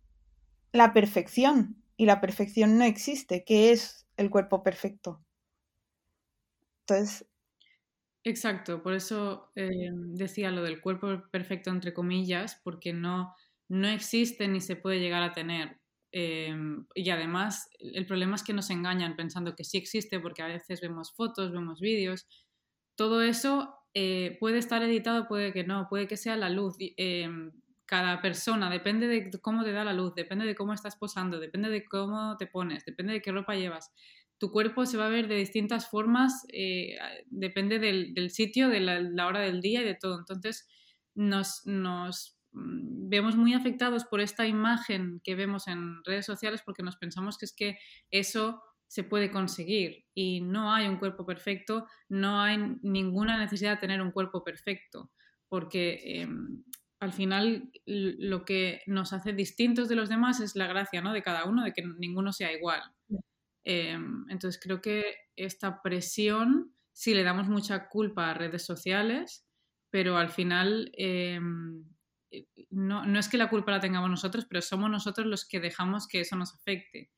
la 0.74 0.94
perfección. 0.94 1.78
y 1.98 2.06
la 2.08 2.22
perfección 2.22 2.78
no 2.78 2.86
existe. 2.86 3.44
¿Qué 3.46 3.72
es 3.72 4.08
el 4.18 4.30
cuerpo 4.32 4.64
perfecto? 4.64 5.24
Entonces... 6.88 7.26
Exacto, 8.28 8.82
por 8.82 8.94
eso 8.96 9.52
eh, 9.56 9.92
decía 9.94 10.50
lo 10.50 10.64
del 10.64 10.82
cuerpo 10.82 11.22
perfecto 11.32 11.70
entre 11.70 11.94
comillas, 11.94 12.60
porque 12.64 12.92
no, 12.92 13.36
no 13.70 13.88
existe 13.88 14.48
ni 14.48 14.62
se 14.62 14.76
puede 14.76 15.00
llegar 15.00 15.22
a 15.22 15.32
tener. 15.34 15.80
Em, 16.12 16.88
y 16.96 17.08
además, 17.12 17.70
el 17.80 18.08
problema 18.08 18.36
es 18.36 18.42
que 18.44 18.54
nos 18.54 18.72
engañan 18.72 19.16
pensando 19.16 19.56
que 19.56 19.64
sí 19.64 19.78
existe, 19.78 20.20
porque 20.20 20.42
a 20.42 20.48
veces 20.48 20.82
vemos 20.82 21.14
fotos, 21.14 21.52
vemos 21.52 21.80
vídeos. 21.80 22.26
Todo 22.96 23.22
eso 23.22 23.76
eh, 23.94 24.38
puede 24.40 24.58
estar 24.58 24.82
editado, 24.82 25.28
puede 25.28 25.54
que 25.54 25.64
no, 25.64 25.88
puede 25.88 26.08
que 26.08 26.18
sea 26.18 26.36
la 26.36 26.50
luz. 26.50 26.78
Cada 27.88 28.20
persona, 28.20 28.70
depende 28.72 29.08
de 29.08 29.30
cómo 29.42 29.64
te 29.64 29.72
da 29.72 29.84
la 29.84 29.94
luz, 29.94 30.16
depende 30.16 30.46
de 30.46 30.56
cómo 30.56 30.74
estás 30.74 30.96
posando, 30.96 31.40
depende 31.40 31.70
de 31.70 31.86
cómo 31.86 32.36
te 32.36 32.48
pones, 32.48 32.84
depende 32.84 33.14
de 33.14 33.22
qué 33.22 33.32
ropa 33.32 33.54
llevas. 33.56 33.92
Tu 34.38 34.52
cuerpo 34.52 34.86
se 34.86 34.98
va 34.98 35.08
a 35.08 35.10
ver 35.10 35.28
de 35.28 35.36
distintas 35.36 35.90
formas, 35.90 36.46
eh, 36.52 36.98
depende 37.28 37.80
del, 37.80 38.30
sitio, 38.30 38.70
de 38.70 38.80
la, 38.80 39.28
hora 39.28 39.40
del 39.40 39.62
día 39.62 39.82
y 39.82 39.86
de 39.86 39.96
todo. 39.96 40.20
Entonces, 40.20 40.68
nos, 41.16 41.64
Mm, 42.56 43.10
vemos 43.10 43.36
muy 43.36 43.54
afectados 43.54 44.06
por 44.06 44.22
esta 44.22 44.48
imagen 44.48 45.20
que 45.24 45.36
vemos 45.36 45.68
en 45.68 46.04
redes 46.06 46.26
sociales 46.26 46.62
porque 46.66 46.84
nos 46.84 46.96
pensamos 46.96 47.38
que 47.38 47.46
es 47.46 47.54
que 47.54 47.78
eso 48.12 48.62
se 48.88 49.04
puede 49.04 49.30
conseguir 49.30 50.06
y 50.14 50.42
no 50.42 50.74
hay 50.74 50.88
un 50.88 50.98
cuerpo 50.98 51.26
perfecto, 51.26 51.86
no 52.08 52.42
hay 52.42 52.58
ninguna 52.82 53.38
necesidad 53.38 53.72
de 53.72 53.82
tener 53.82 54.02
un 54.02 54.12
cuerpo 54.12 54.44
perfecto, 54.44 55.12
porque 55.50 56.22
em, 56.22 56.64
al 57.00 57.12
final 57.12 57.72
lo 57.86 58.46
que 58.46 58.82
nos 58.88 59.12
hace 59.12 59.34
distintos 59.34 59.90
de 59.90 59.96
los 59.96 60.08
demás 60.08 60.40
es 60.40 60.56
la 60.56 60.68
gracia 60.68 61.02
¿no? 61.02 61.14
de 61.14 61.24
cada 61.24 61.46
uno, 61.46 61.64
de 61.64 61.74
que 61.74 61.84
ninguno 62.00 62.32
sea 62.32 62.54
igual. 62.54 62.82
Em, 63.66 64.26
entonces 64.30 64.62
creo 64.62 64.80
que 64.82 65.04
esta 65.36 65.82
presión, 65.82 66.76
si 66.94 67.14
le 67.14 67.24
damos 67.24 67.48
mucha 67.48 67.90
culpa 67.90 68.30
a 68.30 68.34
redes 68.36 68.64
sociales, 68.64 69.48
pero 69.90 70.18
al 70.18 70.30
final 70.30 70.92
em, 70.98 71.84
eh, 72.32 72.46
no, 72.70 73.06
no, 73.06 73.20
es 73.20 73.28
que 73.28 73.38
la 73.38 73.50
culpa 73.50 73.72
la 73.72 73.80
tengamos 73.80 74.10
nosotros, 74.10 74.46
pero 74.48 74.62
somos 74.62 74.90
nosotros 74.92 75.28
los 75.28 75.48
que 75.48 75.60
dejamos 75.60 76.08
que 76.08 76.22
eso 76.22 76.36
nos 76.36 76.54
afecte. 76.54 77.12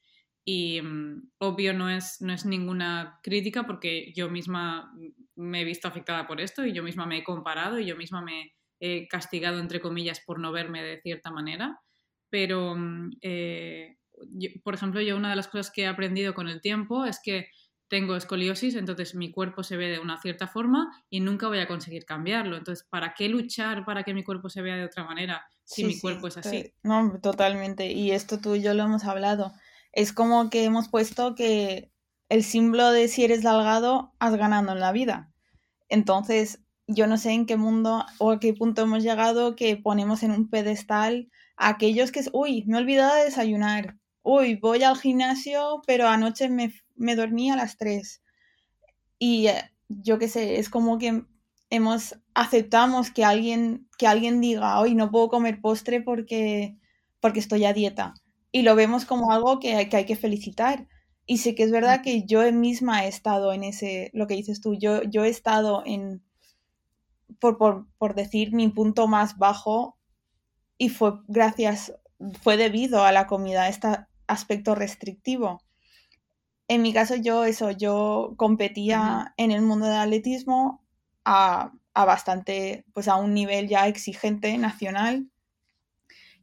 Y 0.46 0.82
mm, 0.82 1.32
obvio 1.40 1.74
no 1.74 1.90
es, 1.90 2.22
no 2.22 2.34
es 2.34 2.46
ninguna 2.46 3.20
crítica 3.24 3.66
porque 3.68 4.14
yo 4.16 4.30
misma 4.30 4.94
me 5.36 5.62
he 5.62 5.66
visto 5.66 5.88
afectada 5.90 6.26
por 6.28 6.40
esto 6.40 6.66
y 6.66 6.72
yo 6.74 6.84
misma 6.84 7.06
me 7.06 7.18
he 7.18 7.24
comparado 7.24 7.80
y 7.80 7.86
yo 7.86 7.98
misma 7.98 8.22
me 8.22 8.54
he 8.80 9.08
castigado, 9.10 9.60
entre 9.60 9.82
comillas, 9.82 10.22
por 10.26 10.40
no 10.40 10.52
verme 10.54 10.82
de 10.84 11.02
cierta 11.02 11.32
manera. 11.32 11.80
Pero, 12.30 12.76
eh, 13.22 13.97
por 14.64 14.74
ejemplo, 14.74 15.02
yo 15.02 15.16
una 15.16 15.30
de 15.30 15.36
las 15.36 15.48
cosas 15.48 15.72
que 15.72 15.84
he 15.84 15.88
aprendido 15.88 16.34
con 16.34 16.48
el 16.48 16.62
tiempo 16.62 17.06
es 17.06 17.20
que 17.24 17.48
tengo 17.88 18.16
escoliosis, 18.16 18.76
entonces 18.76 19.16
mi 19.16 19.32
cuerpo 19.32 19.64
se 19.64 19.78
ve 19.78 19.90
de 19.90 20.00
una 20.00 20.20
cierta 20.20 20.48
forma 20.48 20.92
y 21.10 21.22
nunca 21.22 21.48
voy 21.48 21.60
a 21.60 21.68
conseguir 21.68 22.06
cambiarlo. 22.06 22.58
Entonces, 22.58 22.86
¿para 22.90 23.14
qué 23.14 23.30
luchar 23.30 23.86
para 23.86 24.04
que 24.04 24.14
mi 24.14 24.24
cuerpo 24.24 24.50
se 24.50 24.62
vea 24.62 24.76
de 24.76 24.86
otra 24.86 25.06
manera 25.06 25.46
si 25.64 25.86
mi 25.86 26.00
cuerpo 26.00 26.28
es 26.28 26.38
así? 26.38 26.74
No, 26.84 27.20
totalmente. 27.22 27.92
Y 27.92 28.12
esto 28.12 28.40
tú 28.40 28.56
y 28.56 28.62
yo 28.62 28.74
lo 28.74 28.84
hemos 28.84 29.06
hablado. 29.06 29.54
Es 29.94 30.12
como 30.12 30.50
que 30.50 30.66
hemos 30.66 30.90
puesto 30.90 31.34
que 31.36 31.92
el 32.30 32.44
símbolo 32.44 32.92
de 32.92 33.08
si 33.08 33.24
eres 33.24 33.42
delgado, 33.42 34.14
has 34.20 34.36
ganado 34.36 34.74
en 34.74 34.80
la 34.80 34.92
vida. 34.92 35.32
Entonces, 35.88 36.60
yo 36.88 37.08
no 37.08 37.18
sé 37.18 37.32
en 37.32 37.46
qué 37.46 37.58
mundo 37.58 38.06
o 38.18 38.32
a 38.32 38.40
qué 38.40 38.54
punto 38.54 38.82
hemos 38.82 39.04
llegado 39.04 39.56
que 39.56 39.78
ponemos 39.78 40.24
en 40.24 40.32
un 40.32 40.50
pedestal 40.50 41.30
a 41.56 41.70
aquellos 41.70 42.12
que 42.12 42.20
es, 42.20 42.30
uy, 42.34 42.64
me 42.68 42.78
he 42.78 42.82
olvidado 42.82 43.16
de 43.16 43.26
desayunar, 43.26 43.98
uy, 44.28 44.56
voy 44.56 44.84
al 44.84 44.98
gimnasio, 44.98 45.82
pero 45.88 46.08
anoche 46.08 46.50
me 46.50 46.74
me 46.98 47.16
dormí 47.16 47.50
a 47.52 47.56
las 47.56 47.78
3. 47.78 48.22
Y 49.20 49.48
eh, 49.48 49.72
yo 49.90 50.20
qué 50.20 50.28
sé, 50.28 50.60
es 50.60 50.70
como 50.70 50.98
que 50.98 51.24
hemos 51.70 52.20
aceptamos 52.34 53.12
que 53.12 53.26
alguien 53.26 53.88
que 53.98 54.08
alguien 54.08 54.42
diga, 54.42 54.80
"Hoy 54.80 54.96
no 54.96 55.12
puedo 55.12 55.30
comer 55.30 55.62
postre 55.62 56.02
porque 56.02 56.78
porque 57.22 57.40
estoy 57.40 57.66
a 57.66 57.74
dieta." 57.74 58.14
Y 58.52 58.64
lo 58.64 58.76
vemos 58.76 59.06
como 59.06 59.32
algo 59.32 59.60
que 59.60 59.90
que 59.90 59.98
hay 59.98 60.06
que 60.06 60.16
felicitar. 60.16 60.88
Y 61.28 61.40
sí 61.40 61.56
que 61.56 61.64
es 61.64 61.72
verdad 61.72 62.02
que 62.04 62.24
yo 62.26 62.52
misma 62.54 63.06
he 63.06 63.10
estado 63.10 63.54
en 63.54 63.64
ese, 63.66 64.12
lo 64.14 64.28
que 64.28 64.36
dices 64.36 64.62
tú, 64.62 64.76
yo, 64.76 65.04
yo 65.04 65.26
he 65.26 65.30
estado 65.30 65.84
en, 65.86 66.24
por, 67.40 67.58
por, 67.58 67.88
por 67.98 68.16
decir, 68.16 68.54
mi 68.54 68.70
punto 68.70 69.08
más 69.08 69.38
bajo 69.38 69.98
y 70.78 70.90
fue 70.90 71.14
gracias, 71.28 71.94
fue 72.42 72.58
debido 72.58 73.04
a 73.04 73.12
la 73.12 73.28
comida, 73.28 73.64
a 73.64 73.70
este 73.70 73.90
aspecto 74.28 74.76
restrictivo. 74.76 75.62
En 76.68 76.82
mi 76.82 76.94
caso 76.94 77.16
yo 77.16 77.46
eso, 77.46 77.72
yo 77.72 78.34
competía 78.38 79.34
en 79.38 79.52
el 79.52 79.62
mundo 79.62 79.88
del 79.88 79.98
atletismo 79.98 80.84
a, 81.24 81.72
bastante, 81.94 82.86
pues 82.94 83.08
a 83.08 83.16
un 83.16 83.34
nivel 83.34 83.68
ya 83.68 83.88
exigente 83.88 84.58
nacional. 84.58 85.30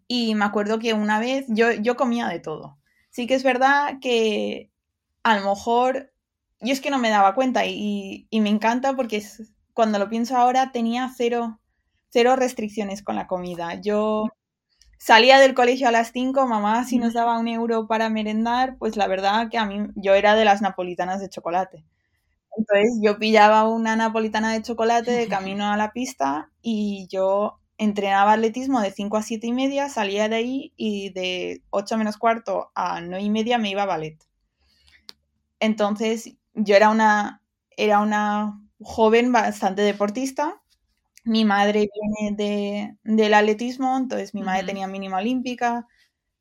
Y 0.08 0.34
me 0.34 0.44
acuerdo 0.44 0.78
que 0.78 0.94
una 0.94 1.18
vez 1.20 1.46
yo, 1.48 1.72
yo 1.72 1.96
comía 1.96 2.28
de 2.28 2.40
todo. 2.40 2.78
Sí 3.10 3.26
que 3.26 3.34
es 3.34 3.42
verdad 3.42 3.98
que 4.00 4.70
a 5.22 5.38
lo 5.38 5.50
mejor 5.50 6.12
yo 6.60 6.72
es 6.72 6.80
que 6.80 6.90
no 6.90 6.98
me 6.98 7.10
daba 7.10 7.34
cuenta 7.34 7.66
y, 7.66 8.26
y 8.30 8.40
me 8.40 8.48
encanta 8.48 8.94
porque 8.96 9.22
cuando 9.72 9.98
lo 9.98 10.08
pienso 10.08 10.36
ahora 10.36 10.72
tenía 10.72 11.10
cero, 11.14 11.60
cero 12.08 12.36
restricciones 12.36 13.02
con 13.02 13.16
la 13.16 13.26
comida. 13.26 13.80
Yo 13.80 14.26
salía 14.98 15.38
del 15.38 15.54
colegio 15.54 15.88
a 15.88 15.92
las 15.92 16.12
5, 16.12 16.46
mamá 16.46 16.84
si 16.84 16.98
nos 16.98 17.14
daba 17.14 17.38
un 17.38 17.48
euro 17.48 17.86
para 17.86 18.08
merendar, 18.10 18.76
pues 18.78 18.96
la 18.96 19.06
verdad 19.06 19.48
que 19.50 19.58
a 19.58 19.66
mí 19.66 19.88
yo 19.94 20.14
era 20.14 20.34
de 20.34 20.44
las 20.44 20.62
napolitanas 20.62 21.20
de 21.20 21.28
chocolate. 21.28 21.84
Entonces 22.56 22.98
yo 23.02 23.18
pillaba 23.18 23.68
una 23.68 23.96
napolitana 23.96 24.52
de 24.52 24.62
chocolate 24.62 25.10
de 25.10 25.28
camino 25.28 25.70
a 25.70 25.76
la 25.76 25.92
pista 25.92 26.50
y 26.62 27.06
yo 27.10 27.60
entrenaba 27.78 28.32
atletismo 28.32 28.80
de 28.80 28.92
5 28.92 29.16
a 29.16 29.22
7 29.22 29.46
y 29.46 29.52
media, 29.52 29.88
salía 29.88 30.28
de 30.28 30.36
ahí 30.36 30.72
y 30.76 31.10
de 31.10 31.62
8 31.70 31.98
menos 31.98 32.16
cuarto 32.16 32.70
a 32.74 33.00
9 33.00 33.22
y 33.22 33.30
media 33.30 33.58
me 33.58 33.70
iba 33.70 33.82
a 33.82 33.86
ballet. 33.86 34.18
Entonces 35.60 36.36
yo 36.54 36.76
era 36.76 36.90
una, 36.90 37.42
era 37.76 38.00
una 38.00 38.60
joven 38.80 39.32
bastante 39.32 39.82
deportista 39.82 40.62
mi 41.24 41.44
madre 41.44 41.88
viene 41.92 42.36
de, 42.36 42.96
del 43.02 43.34
atletismo, 43.34 43.96
entonces 43.96 44.34
mi 44.34 44.42
madre 44.42 44.64
tenía 44.64 44.86
mínima 44.86 45.18
olímpica. 45.18 45.86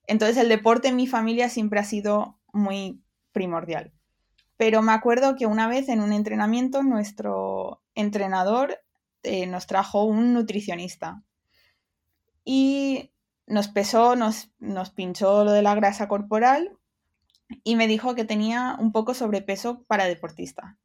Entonces 0.07 0.37
el 0.37 0.49
deporte 0.49 0.89
en 0.89 0.97
mi 0.97 1.07
familia 1.07 1.49
siempre 1.49 1.79
ha 1.79 1.85
sido 1.85 2.37
muy 2.51 3.01
primordial. 3.31 3.93
Pero 4.57 4.81
me 4.81 4.91
acuerdo 4.91 5.35
que 5.35 5.45
una 5.45 5.67
vez 5.67 5.89
en 5.89 6.01
un 6.01 6.13
entrenamiento 6.13 6.83
nuestro 6.83 7.81
entrenador 7.95 8.79
eh, 9.23 9.47
nos 9.47 9.67
trajo 9.67 10.03
un 10.03 10.33
nutricionista 10.33 11.23
y 12.43 13.11
nos 13.47 13.69
pesó, 13.69 14.15
nos, 14.15 14.51
nos 14.59 14.91
pinchó 14.91 15.43
lo 15.43 15.51
de 15.51 15.61
la 15.61 15.75
grasa 15.75 16.07
corporal 16.07 16.77
y 17.63 17.75
me 17.75 17.87
dijo 17.87 18.15
que 18.15 18.25
tenía 18.25 18.75
un 18.79 18.91
poco 18.91 19.13
sobrepeso 19.13 19.83
para 19.83 20.05
deportista. 20.05 20.77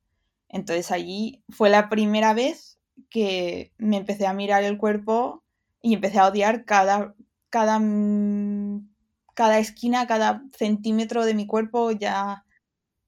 Entonces 0.49 0.91
allí 0.93 1.43
fue 1.49 1.69
la 1.69 1.89
primera 1.89 2.33
vez 2.33 2.78
que 3.11 3.73
me 3.79 3.97
empecé 3.97 4.27
a 4.27 4.33
mirar 4.35 4.65
el 4.65 4.79
cuerpo 4.79 5.45
y 5.83 5.95
empecé 5.95 6.19
a 6.19 6.29
odiar 6.29 6.65
cada, 6.65 7.15
cada, 7.51 7.79
mm, 7.79 8.89
cada 9.35 9.59
esquina, 9.59 10.07
cada 10.07 10.43
centímetro 10.57 11.25
de 11.25 11.35
mi 11.35 11.47
cuerpo 11.47 11.91
ya. 11.93 12.45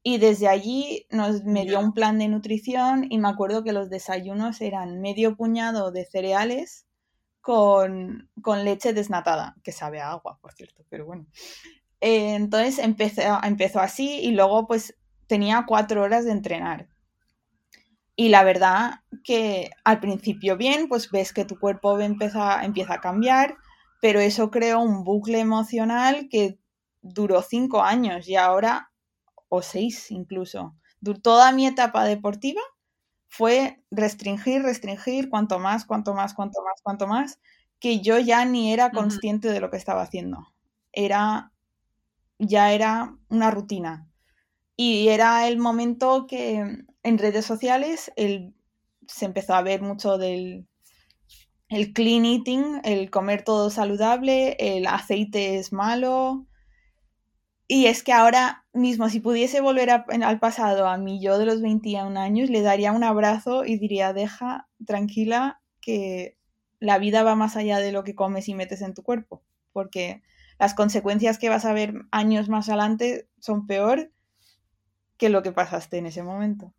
Y 0.02 0.19
desde 0.19 0.49
allí 0.49 1.07
nos, 1.11 1.45
me 1.45 1.64
dio 1.66 1.80
un 1.80 1.92
plan 1.92 2.19
de 2.19 2.28
nutrición 2.28 3.07
y 3.11 3.19
me 3.19 3.28
acuerdo 3.28 3.64
que 3.64 3.73
los 3.73 3.90
desayunos 3.90 4.61
eran 4.61 5.00
medio 5.00 5.37
puñado 5.37 5.92
de 5.92 6.07
cereales 6.07 6.87
con, 7.40 8.30
con 8.42 8.64
leche 8.64 8.92
desnatada, 8.92 9.57
que 9.62 9.73
sabe 9.73 10.00
a 10.00 10.11
agua, 10.12 10.38
por 10.40 10.52
cierto, 10.52 10.85
pero 10.88 11.07
bueno. 11.07 11.26
Eh, 12.00 12.35
entonces 12.35 12.78
empecé, 12.78 13.26
empezó 13.42 13.80
así 13.80 14.21
y 14.21 14.33
luego 14.33 14.66
pues 14.66 14.97
tenía 15.26 15.64
cuatro 15.66 16.02
horas 16.02 16.25
de 16.25 16.33
entrenar. 16.33 16.88
Y 18.20 18.28
la 18.28 18.44
verdad 18.44 19.00
que 19.24 19.70
al 19.82 19.98
principio 19.98 20.58
bien, 20.58 20.88
pues 20.90 21.10
ves 21.10 21.32
que 21.32 21.46
tu 21.46 21.58
cuerpo 21.58 21.98
empieza, 21.98 22.62
empieza 22.66 22.92
a 22.92 23.00
cambiar, 23.00 23.56
pero 24.02 24.20
eso 24.20 24.50
creó 24.50 24.80
un 24.80 25.04
bucle 25.04 25.40
emocional 25.40 26.28
que 26.30 26.58
duró 27.00 27.40
cinco 27.40 27.82
años 27.82 28.28
y 28.28 28.36
ahora, 28.36 28.92
o 29.48 29.62
seis 29.62 30.10
incluso. 30.10 30.76
Toda 31.22 31.50
mi 31.52 31.66
etapa 31.66 32.04
deportiva 32.04 32.60
fue 33.26 33.82
restringir, 33.90 34.64
restringir, 34.64 35.30
cuanto 35.30 35.58
más, 35.58 35.86
cuanto 35.86 36.12
más, 36.12 36.34
cuanto 36.34 36.60
más, 36.62 36.82
cuanto 36.82 37.06
más, 37.06 37.40
que 37.78 38.02
yo 38.02 38.18
ya 38.18 38.44
ni 38.44 38.74
era 38.74 38.90
consciente 38.90 39.48
de 39.48 39.60
lo 39.60 39.70
que 39.70 39.78
estaba 39.78 40.02
haciendo. 40.02 40.46
Era, 40.92 41.54
ya 42.38 42.72
era 42.72 43.16
una 43.30 43.50
rutina. 43.50 44.10
Y 44.76 45.08
era 45.08 45.48
el 45.48 45.56
momento 45.56 46.26
que 46.26 46.84
en 47.02 47.19
redes 47.19 47.47
sociales 47.47 48.12
se 49.07 49.25
empezó 49.25 49.54
a 49.54 49.62
ver 49.62 49.83
mucho 49.83 50.19
del 50.19 50.66
el 51.71 51.92
clean 51.92 52.25
eating, 52.25 52.80
el 52.83 53.11
comer 53.11 53.45
todo 53.45 53.71
saludable, 53.71 54.57
el 54.59 54.87
aceite 54.88 55.57
es 55.57 55.73
malo. 55.73 56.47
Y 57.69 57.87
es 57.87 58.02
que 58.02 58.12
ahora 58.12 58.66
mismo, 58.73 59.09
si 59.09 59.21
pudiese 59.21 59.61
volver 59.61 59.90
al 59.90 60.40
pasado 60.40 60.88
a 60.88 60.99
mí, 60.99 61.23
yo 61.23 61.38
de 61.38 61.47
los 61.47 61.62
21 61.62 62.19
años, 62.19 62.50
le 62.50 62.62
daría 62.62 62.90
un 62.90 63.04
abrazo 63.04 63.64
y 63.64 63.78
diría, 63.78 64.12
deja 64.12 64.69
tranquila 64.85 65.62
que 65.80 66.37
la 66.80 66.99
vida 66.99 67.23
va 67.23 67.37
más 67.37 67.57
allá 67.57 67.78
de 67.78 67.92
lo 67.92 68.02
que 68.02 68.16
comes 68.16 68.49
y 68.49 68.54
metes 68.54 68.83
en 68.83 68.95
tu 68.95 69.04
cuerpo, 69.04 69.45
porque 69.73 70.23
las 70.59 70.75
consecuencias 70.75 71.38
que 71.38 71.49
vas 71.49 71.64
a 71.64 71.73
ver 71.73 71.95
años 72.11 72.49
más 72.49 72.69
adelante 72.69 73.28
son 73.38 73.69
peor 73.69 74.11
que 75.16 75.28
lo 75.28 75.45
que 75.45 75.52
pasaste 75.52 75.99
en 75.99 76.07
ese 76.07 76.25
momento. 76.25 76.75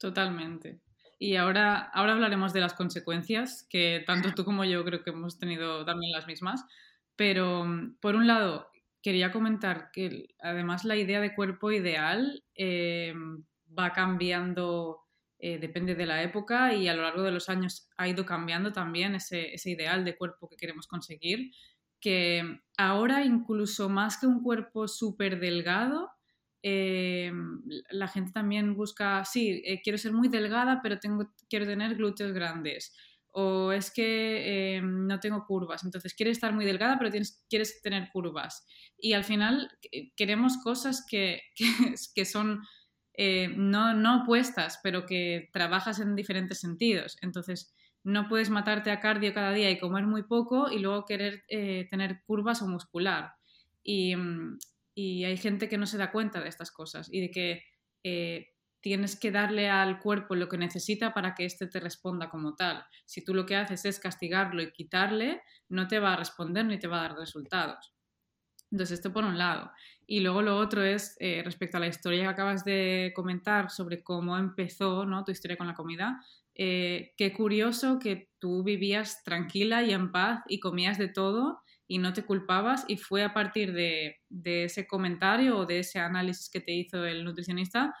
Totalmente. 0.00 0.80
Y 1.18 1.36
ahora, 1.36 1.76
ahora 1.94 2.12
hablaremos 2.12 2.52
de 2.52 2.60
las 2.60 2.74
consecuencias, 2.74 3.66
que 3.70 4.02
tanto 4.06 4.34
tú 4.34 4.44
como 4.44 4.64
yo 4.64 4.84
creo 4.84 5.02
que 5.02 5.10
hemos 5.10 5.38
tenido 5.38 5.84
también 5.84 6.12
las 6.12 6.26
mismas. 6.26 6.64
Pero, 7.16 7.64
por 8.00 8.16
un 8.16 8.26
lado, 8.26 8.68
quería 9.02 9.30
comentar 9.32 9.90
que 9.92 10.28
además 10.40 10.84
la 10.84 10.96
idea 10.96 11.20
de 11.20 11.34
cuerpo 11.34 11.70
ideal 11.70 12.42
eh, 12.56 13.14
va 13.78 13.92
cambiando, 13.92 15.00
eh, 15.38 15.58
depende 15.58 15.94
de 15.94 16.06
la 16.06 16.22
época 16.22 16.74
y 16.74 16.88
a 16.88 16.94
lo 16.94 17.02
largo 17.02 17.22
de 17.22 17.30
los 17.30 17.48
años 17.48 17.88
ha 17.96 18.08
ido 18.08 18.26
cambiando 18.26 18.72
también 18.72 19.14
ese, 19.14 19.54
ese 19.54 19.70
ideal 19.70 20.04
de 20.04 20.16
cuerpo 20.16 20.48
que 20.48 20.56
queremos 20.56 20.86
conseguir, 20.88 21.52
que 22.00 22.60
ahora 22.76 23.24
incluso 23.24 23.88
más 23.88 24.18
que 24.18 24.26
un 24.26 24.42
cuerpo 24.42 24.88
súper 24.88 25.38
delgado, 25.40 26.10
eh, 26.66 27.30
la 27.90 28.08
gente 28.08 28.32
también 28.32 28.74
busca, 28.74 29.22
sí, 29.26 29.60
eh, 29.66 29.82
quiero 29.82 29.98
ser 29.98 30.14
muy 30.14 30.28
delgada, 30.28 30.80
pero 30.82 30.98
tengo, 30.98 31.30
quiero 31.50 31.66
tener 31.66 31.94
glúteos 31.94 32.32
grandes. 32.32 32.96
O 33.32 33.70
es 33.70 33.90
que 33.90 34.76
eh, 34.76 34.80
no 34.80 35.20
tengo 35.20 35.44
curvas. 35.44 35.84
Entonces, 35.84 36.14
quieres 36.14 36.38
estar 36.38 36.54
muy 36.54 36.64
delgada, 36.64 36.96
pero 36.98 37.10
tienes, 37.10 37.44
quieres 37.50 37.82
tener 37.82 38.08
curvas. 38.10 38.66
Y 38.96 39.12
al 39.12 39.24
final 39.24 39.76
queremos 40.16 40.56
cosas 40.62 41.04
que, 41.06 41.42
que, 42.14 42.24
son 42.24 42.62
no, 43.56 43.92
no 43.92 44.22
opuestas, 44.22 44.80
pero 44.82 45.04
que 45.04 45.50
trabajas 45.52 46.00
en 46.00 46.16
diferentes 46.16 46.60
sentidos. 46.60 47.18
Entonces, 47.20 47.74
no 48.04 48.26
puedes 48.26 48.48
matarte 48.48 48.90
a 48.90 49.00
cardio 49.00 49.34
cada 49.34 49.52
día 49.52 49.70
y 49.70 49.78
comer 49.78 50.06
muy 50.06 50.22
poco 50.22 50.70
y 50.70 50.78
luego 50.78 51.04
querer 51.04 51.44
tener 51.90 52.22
curvas 52.26 52.62
o 52.62 52.68
muscular. 52.68 53.32
Y, 53.82 54.16
mm, 54.16 54.58
y 54.94 55.24
hay 55.24 55.36
gente 55.36 55.68
que 55.68 55.78
no 55.78 55.86
se 55.86 55.98
da 55.98 56.12
cuenta 56.12 56.40
de 56.40 56.48
estas 56.48 56.70
cosas 56.70 57.08
y 57.12 57.20
de 57.20 57.30
que 57.30 57.64
eh, 58.04 58.48
tienes 58.80 59.18
que 59.18 59.30
darle 59.30 59.70
al 59.70 59.98
cuerpo 59.98 60.34
lo 60.34 60.48
que 60.48 60.58
necesita 60.58 61.14
para 61.14 61.34
que 61.34 61.46
éste 61.46 61.66
te 61.66 61.80
responda 61.80 62.28
como 62.28 62.54
tal. 62.54 62.84
Si 63.06 63.24
tú 63.24 63.32
lo 63.34 63.46
que 63.46 63.56
haces 63.56 63.84
es 63.86 63.98
castigarlo 63.98 64.62
y 64.62 64.72
quitarle, 64.72 65.42
no 65.68 65.88
te 65.88 65.98
va 65.98 66.12
a 66.12 66.16
responder 66.16 66.66
ni 66.66 66.78
te 66.78 66.86
va 66.86 66.98
a 66.98 67.08
dar 67.08 67.16
resultados. 67.16 67.94
Entonces, 68.70 68.98
esto 68.98 69.12
por 69.12 69.24
un 69.24 69.38
lado. 69.38 69.70
Y 70.06 70.20
luego 70.20 70.42
lo 70.42 70.58
otro 70.58 70.82
es, 70.82 71.16
eh, 71.18 71.42
respecto 71.44 71.78
a 71.78 71.80
la 71.80 71.86
historia 71.86 72.24
que 72.24 72.28
acabas 72.28 72.64
de 72.64 73.12
comentar 73.14 73.70
sobre 73.70 74.02
cómo 74.02 74.36
empezó 74.36 75.06
¿no? 75.06 75.24
tu 75.24 75.32
historia 75.32 75.56
con 75.56 75.66
la 75.66 75.74
comida, 75.74 76.20
eh, 76.54 77.14
qué 77.16 77.32
curioso 77.32 77.98
que 77.98 78.30
tú 78.38 78.62
vivías 78.62 79.22
tranquila 79.24 79.82
y 79.82 79.92
en 79.92 80.12
paz 80.12 80.42
y 80.46 80.60
comías 80.60 80.98
de 80.98 81.08
todo 81.08 81.62
y 81.86 81.98
no 81.98 82.12
te 82.12 82.24
culpabas 82.24 82.84
y 82.88 82.96
fue 82.96 83.22
a 83.24 83.34
partir 83.34 83.72
de, 83.72 84.20
ese 84.44 84.86
comentario 84.86 85.58
o 85.58 85.66
de 85.66 85.80
ese 85.80 85.98
análisis 85.98 86.48
que 86.48 86.60
te 86.60 86.72
hizo 86.72 87.04
el 87.04 87.24
nutricionista 87.24 87.94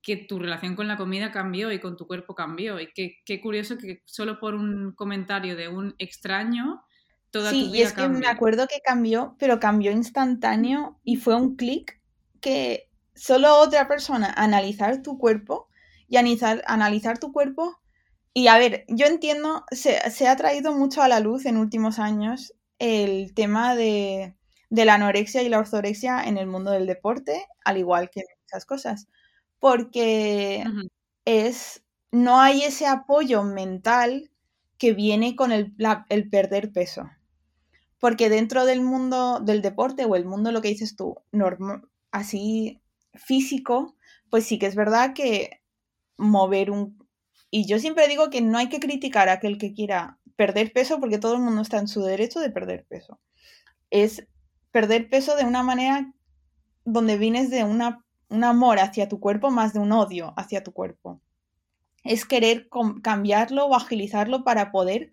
que 0.00 0.16
tu 0.16 0.38
relación 0.38 0.76
con 0.76 0.88
la 0.88 0.96
comida 0.96 1.30
cambió 1.30 1.70
y 1.72 1.80
con 1.80 1.96
tu 1.96 2.06
cuerpo 2.06 2.34
cambió. 2.34 2.80
Y 2.80 2.88
qué, 2.94 3.40
curioso 3.40 3.76
que 3.76 4.02
solo 4.06 4.38
por 4.38 4.54
un 4.54 4.92
comentario 4.92 5.56
de 5.56 5.68
un 5.68 5.94
extraño 5.98 6.82
toda 7.30 7.50
sí, 7.50 7.66
tu 7.66 7.72
vida 7.72 7.78
y 7.78 7.82
es 7.82 7.92
que 7.92 8.08
me 8.08 8.26
acuerdo 8.26 8.66
que 8.66 8.80
cambió, 8.82 9.36
pero 9.38 9.60
cambió 9.60 9.90
instantáneo 9.90 10.98
y 11.04 11.16
fue 11.16 11.34
un 11.34 11.56
clic 11.56 12.00
que 12.40 12.88
solo 13.14 13.58
otra 13.58 13.88
persona 13.88 14.32
analizar 14.34 15.02
tu 15.02 15.18
cuerpo 15.18 15.68
y 16.08 16.16
analizar, 16.16 16.62
analizar 16.66 17.18
tu 17.18 17.32
cuerpo. 17.32 17.78
Y 18.32 18.46
a 18.46 18.56
ver, 18.56 18.84
yo 18.88 19.06
entiendo, 19.06 19.64
se, 19.72 20.10
se, 20.10 20.28
ha 20.28 20.36
traído 20.36 20.72
mucho 20.72 21.02
a 21.02 21.08
la 21.08 21.20
luz 21.20 21.44
en 21.44 21.56
últimos 21.56 21.98
años 21.98 22.54
el 22.78 23.34
tema 23.34 23.74
de, 23.74 24.34
la 24.70 24.94
anorexia 24.94 25.42
y 25.42 25.48
la 25.48 25.58
ortorexia 25.58 26.22
en 26.24 26.38
el 26.38 26.46
mundo 26.46 26.70
del 26.70 26.86
deporte, 26.86 27.46
al 27.64 27.78
igual 27.78 28.10
que 28.10 28.22
esas 28.46 28.64
cosas, 28.64 29.08
porque 29.58 30.64
es, 31.24 31.82
no 32.12 32.40
hay 32.40 32.62
ese 32.62 32.86
apoyo 32.86 33.42
mental 33.42 34.30
que 34.78 34.92
viene 34.92 35.34
con 35.36 35.52
el, 35.52 35.74
el, 36.08 36.30
perder 36.30 36.72
peso. 36.72 37.10
Porque 37.98 38.30
dentro 38.30 38.64
del 38.64 38.80
mundo 38.80 39.40
del 39.40 39.60
deporte 39.60 40.04
o 40.04 40.14
el 40.14 40.24
mundo, 40.24 40.52
lo 40.52 40.62
que 40.62 40.68
dices 40.68 40.94
tú, 40.94 41.16
así 42.12 42.80
físico, 43.14 43.96
pues 44.30 44.44
sí 44.44 44.58
que 44.58 44.66
es 44.66 44.76
verdad 44.76 45.14
que 45.14 45.60
mover 46.16 46.70
un... 46.70 46.96
Y 47.50 47.66
yo 47.66 47.78
siempre 47.78 48.06
digo 48.06 48.30
que 48.30 48.40
no 48.40 48.58
hay 48.58 48.68
que 48.68 48.78
criticar 48.78 49.28
a 49.28 49.34
aquel 49.34 49.58
que 49.58 49.72
quiera 49.72 50.18
perder 50.38 50.72
peso 50.72 51.00
porque 51.00 51.18
todo 51.18 51.34
el 51.34 51.40
mundo 51.40 51.62
está 51.62 51.78
en 51.78 51.88
su 51.88 52.00
derecho 52.00 52.38
de 52.38 52.50
perder 52.50 52.86
peso. 52.86 53.18
Es 53.90 54.24
perder 54.70 55.10
peso 55.10 55.34
de 55.34 55.42
una 55.42 55.64
manera 55.64 56.12
donde 56.84 57.18
vienes 57.18 57.50
de 57.50 57.64
una, 57.64 58.04
un 58.28 58.44
amor 58.44 58.78
hacia 58.78 59.08
tu 59.08 59.18
cuerpo 59.18 59.50
más 59.50 59.72
de 59.72 59.80
un 59.80 59.90
odio 59.90 60.34
hacia 60.36 60.62
tu 60.62 60.72
cuerpo. 60.72 61.20
Es 62.04 62.24
querer 62.24 62.68
cambiarlo 63.02 63.66
o 63.66 63.74
agilizarlo 63.74 64.44
para 64.44 64.70
poder 64.70 65.12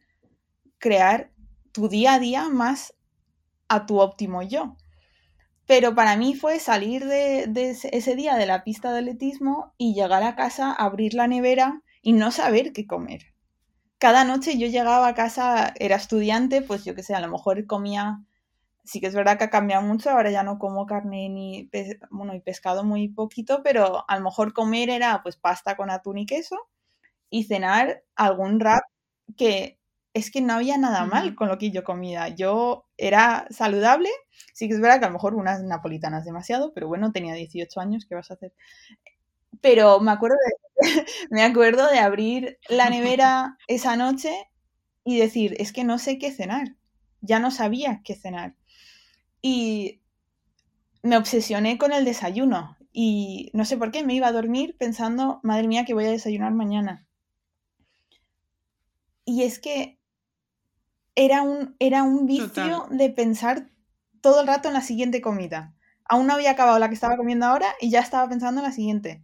crear 0.77 1.31
tu 1.71 1.89
día 1.89 2.13
a 2.13 2.19
día 2.19 2.47
más 2.49 2.93
a 3.67 3.87
tu 3.87 3.99
óptimo 3.99 4.43
yo. 4.43 4.77
Pero 5.65 5.95
para 5.95 6.17
mí 6.17 6.35
fue 6.35 6.59
salir 6.59 7.03
de, 7.03 7.47
de, 7.47 7.71
ese 7.71 8.15
día 8.15 8.35
de 8.35 8.45
la 8.45 8.63
pista 8.63 8.93
de 8.93 8.99
atletismo 8.99 9.73
y 9.79 9.95
llegar 9.95 10.21
a 10.21 10.35
casa, 10.35 10.71
abrir 10.71 11.15
la 11.15 11.25
nevera 11.25 11.81
y 12.03 12.13
no 12.13 12.29
saber 12.31 12.73
qué 12.73 12.85
comer 12.85 13.34
cada 13.99 14.23
noche 14.25 14.57
yo 14.57 14.67
llegaba 14.67 15.07
a 15.07 15.13
casa, 15.15 15.73
era 15.79 15.95
estudiante, 15.97 16.61
pues 16.61 16.85
yo 16.85 16.95
qué 16.95 17.03
sé, 17.03 17.15
a 17.15 17.21
lo 17.21 17.29
mejor 17.29 17.65
comía, 17.67 18.21
sí 18.85 19.01
que 19.01 19.07
es 19.07 19.15
verdad 19.15 19.37
que 19.37 19.45
ha 19.45 19.49
cambiado 19.51 19.83
mucho, 19.83 20.11
ahora 20.11 20.31
ya 20.31 20.43
no 20.43 20.59
como 20.59 20.85
carne 20.87 21.29
ni, 21.29 21.69
bueno, 22.11 22.35
y 22.35 22.41
pescado 22.41 22.83
muy 22.85 23.09
poquito, 23.09 23.61
pero 23.63 24.05
a 24.09 24.17
lo 24.17 24.23
mejor 24.25 24.53
comer 24.53 24.89
era 24.91 25.21
pues 25.23 25.37
pasta 25.37 25.77
con 25.77 25.89
atún 25.91 26.19
y 26.19 26.25
queso 26.27 26.57
y 27.29 27.45
cenar 27.45 28.03
algún 28.15 28.59
rap 28.59 28.83
que 29.37 29.79
es 30.13 30.31
que 30.31 30.41
no 30.41 30.53
había 30.53 30.77
nada 30.77 31.05
mal 31.05 31.35
con 31.35 31.49
lo 31.49 31.57
que 31.57 31.71
yo 31.71 31.83
comía. 31.83 32.29
Yo 32.29 32.87
era 32.97 33.47
saludable, 33.49 34.09
sí 34.53 34.67
que 34.69 34.75
es 34.75 34.81
verdad 34.81 34.99
que 34.99 35.05
a 35.05 35.09
lo 35.09 35.13
mejor 35.13 35.35
unas 35.35 35.63
napolitanas 35.63 36.25
demasiado, 36.25 36.73
pero 36.73 36.87
bueno, 36.87 37.11
tenía 37.11 37.33
18 37.35 37.81
años, 37.81 38.05
¿qué 38.07 38.15
vas 38.15 38.31
a 38.31 38.35
hacer? 38.35 38.53
Pero 39.61 39.99
me 39.99 40.11
acuerdo 40.11 40.37
de 40.45 40.65
me 41.29 41.43
acuerdo 41.43 41.89
de 41.89 41.99
abrir 41.99 42.59
la 42.69 42.89
nevera 42.89 43.57
esa 43.67 43.95
noche 43.95 44.49
y 45.03 45.17
decir, 45.17 45.55
es 45.59 45.71
que 45.71 45.83
no 45.83 45.99
sé 45.99 46.17
qué 46.17 46.31
cenar. 46.31 46.75
Ya 47.21 47.39
no 47.39 47.51
sabía 47.51 48.01
qué 48.03 48.15
cenar. 48.15 48.55
Y 49.41 50.01
me 51.03 51.17
obsesioné 51.17 51.77
con 51.77 51.93
el 51.93 52.05
desayuno. 52.05 52.77
Y 52.91 53.51
no 53.53 53.65
sé 53.65 53.77
por 53.77 53.91
qué, 53.91 54.03
me 54.03 54.15
iba 54.15 54.27
a 54.27 54.31
dormir 54.31 54.75
pensando, 54.77 55.39
madre 55.43 55.67
mía, 55.67 55.85
que 55.85 55.93
voy 55.93 56.05
a 56.05 56.11
desayunar 56.11 56.53
mañana. 56.53 57.07
Y 59.25 59.43
es 59.43 59.59
que 59.59 59.99
era 61.15 61.41
un, 61.41 61.75
era 61.79 62.03
un 62.03 62.25
vicio 62.25 62.87
de 62.89 63.09
pensar 63.09 63.69
todo 64.21 64.41
el 64.41 64.47
rato 64.47 64.67
en 64.67 64.73
la 64.73 64.81
siguiente 64.81 65.21
comida. 65.21 65.75
Aún 66.07 66.27
no 66.27 66.33
había 66.33 66.51
acabado 66.51 66.79
la 66.79 66.87
que 66.87 66.95
estaba 66.95 67.17
comiendo 67.17 67.45
ahora 67.45 67.67
y 67.81 67.89
ya 67.89 67.99
estaba 67.99 68.29
pensando 68.29 68.61
en 68.61 68.67
la 68.67 68.73
siguiente. 68.73 69.23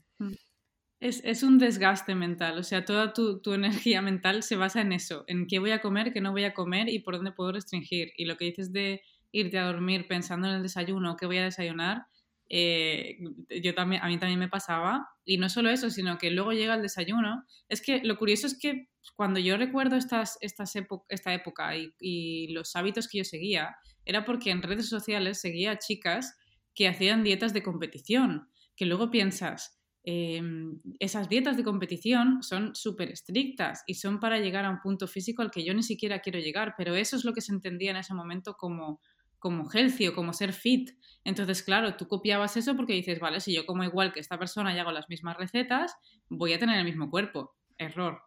Es, 1.01 1.41
un 1.41 1.57
desgaste 1.57 2.13
mental, 2.13 2.59
o 2.59 2.63
sea, 2.63 2.85
toda 2.85 3.11
tu, 3.11 3.41
energía 3.53 4.03
mental 4.03 4.43
se 4.43 4.55
basa 4.55 4.81
en 4.81 4.93
eso, 4.93 5.23
en 5.25 5.47
qué 5.47 5.57
voy 5.57 5.71
a 5.71 5.81
comer, 5.81 6.13
qué 6.13 6.21
no 6.21 6.31
voy 6.31 6.43
a 6.43 6.53
comer 6.53 6.89
y 6.89 6.99
por 6.99 7.15
dónde 7.15 7.31
puedo 7.31 7.51
restringir. 7.51 8.13
Y 8.17 8.25
lo 8.25 8.37
que 8.37 8.45
dices 8.45 8.71
de 8.71 9.01
irte 9.31 9.57
a 9.57 9.65
dormir 9.65 10.07
pensando 10.07 10.47
en 10.47 10.53
el 10.53 10.61
desayuno, 10.61 11.15
qué 11.17 11.25
voy 11.25 11.39
a 11.39 11.45
desayunar, 11.45 12.05
eh, 12.49 13.17
yo 13.63 13.73
también, 13.73 14.03
a 14.03 14.09
mí 14.09 14.19
también 14.19 14.37
me 14.37 14.47
pasaba. 14.47 15.07
Y 15.25 15.39
no 15.39 15.49
solo 15.49 15.71
eso, 15.71 15.89
sino 15.89 16.19
que 16.19 16.29
luego 16.29 16.51
llega 16.51 16.75
el 16.75 16.83
desayuno. 16.83 17.45
Es 17.67 17.81
que 17.81 18.01
lo 18.03 18.19
curioso 18.19 18.45
es 18.45 18.59
que 18.59 18.89
cuando 19.15 19.39
yo 19.39 19.57
recuerdo 19.57 19.95
estas, 19.95 20.37
estas 20.41 20.71
esta 21.09 21.33
época 21.33 21.75
y, 21.77 21.95
y 21.99 22.53
los 22.53 22.75
hábitos 22.75 23.07
que 23.07 23.17
yo 23.17 23.23
seguía, 23.23 23.75
era 24.05 24.23
porque 24.23 24.51
en 24.51 24.61
redes 24.61 24.87
sociales 24.87 25.41
seguía 25.41 25.71
a 25.71 25.79
chicas 25.79 26.37
que 26.75 26.87
hacían 26.87 27.23
dietas 27.23 27.53
de 27.53 27.63
competición, 27.63 28.49
que 28.75 28.85
luego 28.85 29.09
piensas, 29.09 29.80
Em, 30.03 30.79
esas 30.99 31.29
dietas 31.29 31.57
de 31.57 31.63
competición 31.63 32.41
son 32.41 32.73
súper 32.75 33.11
estrictas 33.11 33.83
y 33.85 33.95
son 33.95 34.19
para 34.19 34.39
llegar 34.39 34.65
a 34.65 34.71
un 34.71 34.79
punto 34.79 35.07
físico 35.07 35.43
al 35.43 35.51
que 35.51 35.63
yo 35.63 35.73
ni 35.75 35.83
siquiera 35.83 36.21
quiero 36.21 36.39
llegar, 36.39 36.73
pero 36.77 36.95
eso 36.95 37.15
es 37.15 37.23
lo 37.23 37.33
que 37.33 37.41
se 37.41 37.53
entendía 37.53 37.91
en 37.91 37.97
ese 37.97 38.13
momento 38.15 38.55
como, 38.55 38.99
como 39.37 39.69
healthy 39.71 40.07
o 40.07 40.15
como 40.15 40.33
ser 40.33 40.53
fit. 40.53 40.91
Entonces, 41.23 41.61
claro, 41.63 41.95
tú 41.97 42.07
copiabas 42.07 42.57
eso 42.57 42.75
porque 42.75 42.93
dices, 42.93 43.19
vale, 43.19 43.39
si 43.41 43.53
yo 43.53 43.65
como 43.65 43.83
igual 43.83 44.11
que 44.11 44.19
esta 44.19 44.39
persona 44.39 44.73
y 44.75 44.79
hago 44.79 44.91
las 44.91 45.07
mismas 45.09 45.37
recetas, 45.37 45.93
voy 46.29 46.53
a 46.53 46.59
tener 46.59 46.79
el 46.79 46.85
mismo 46.85 47.09
cuerpo. 47.09 47.55
Error. 47.77 48.21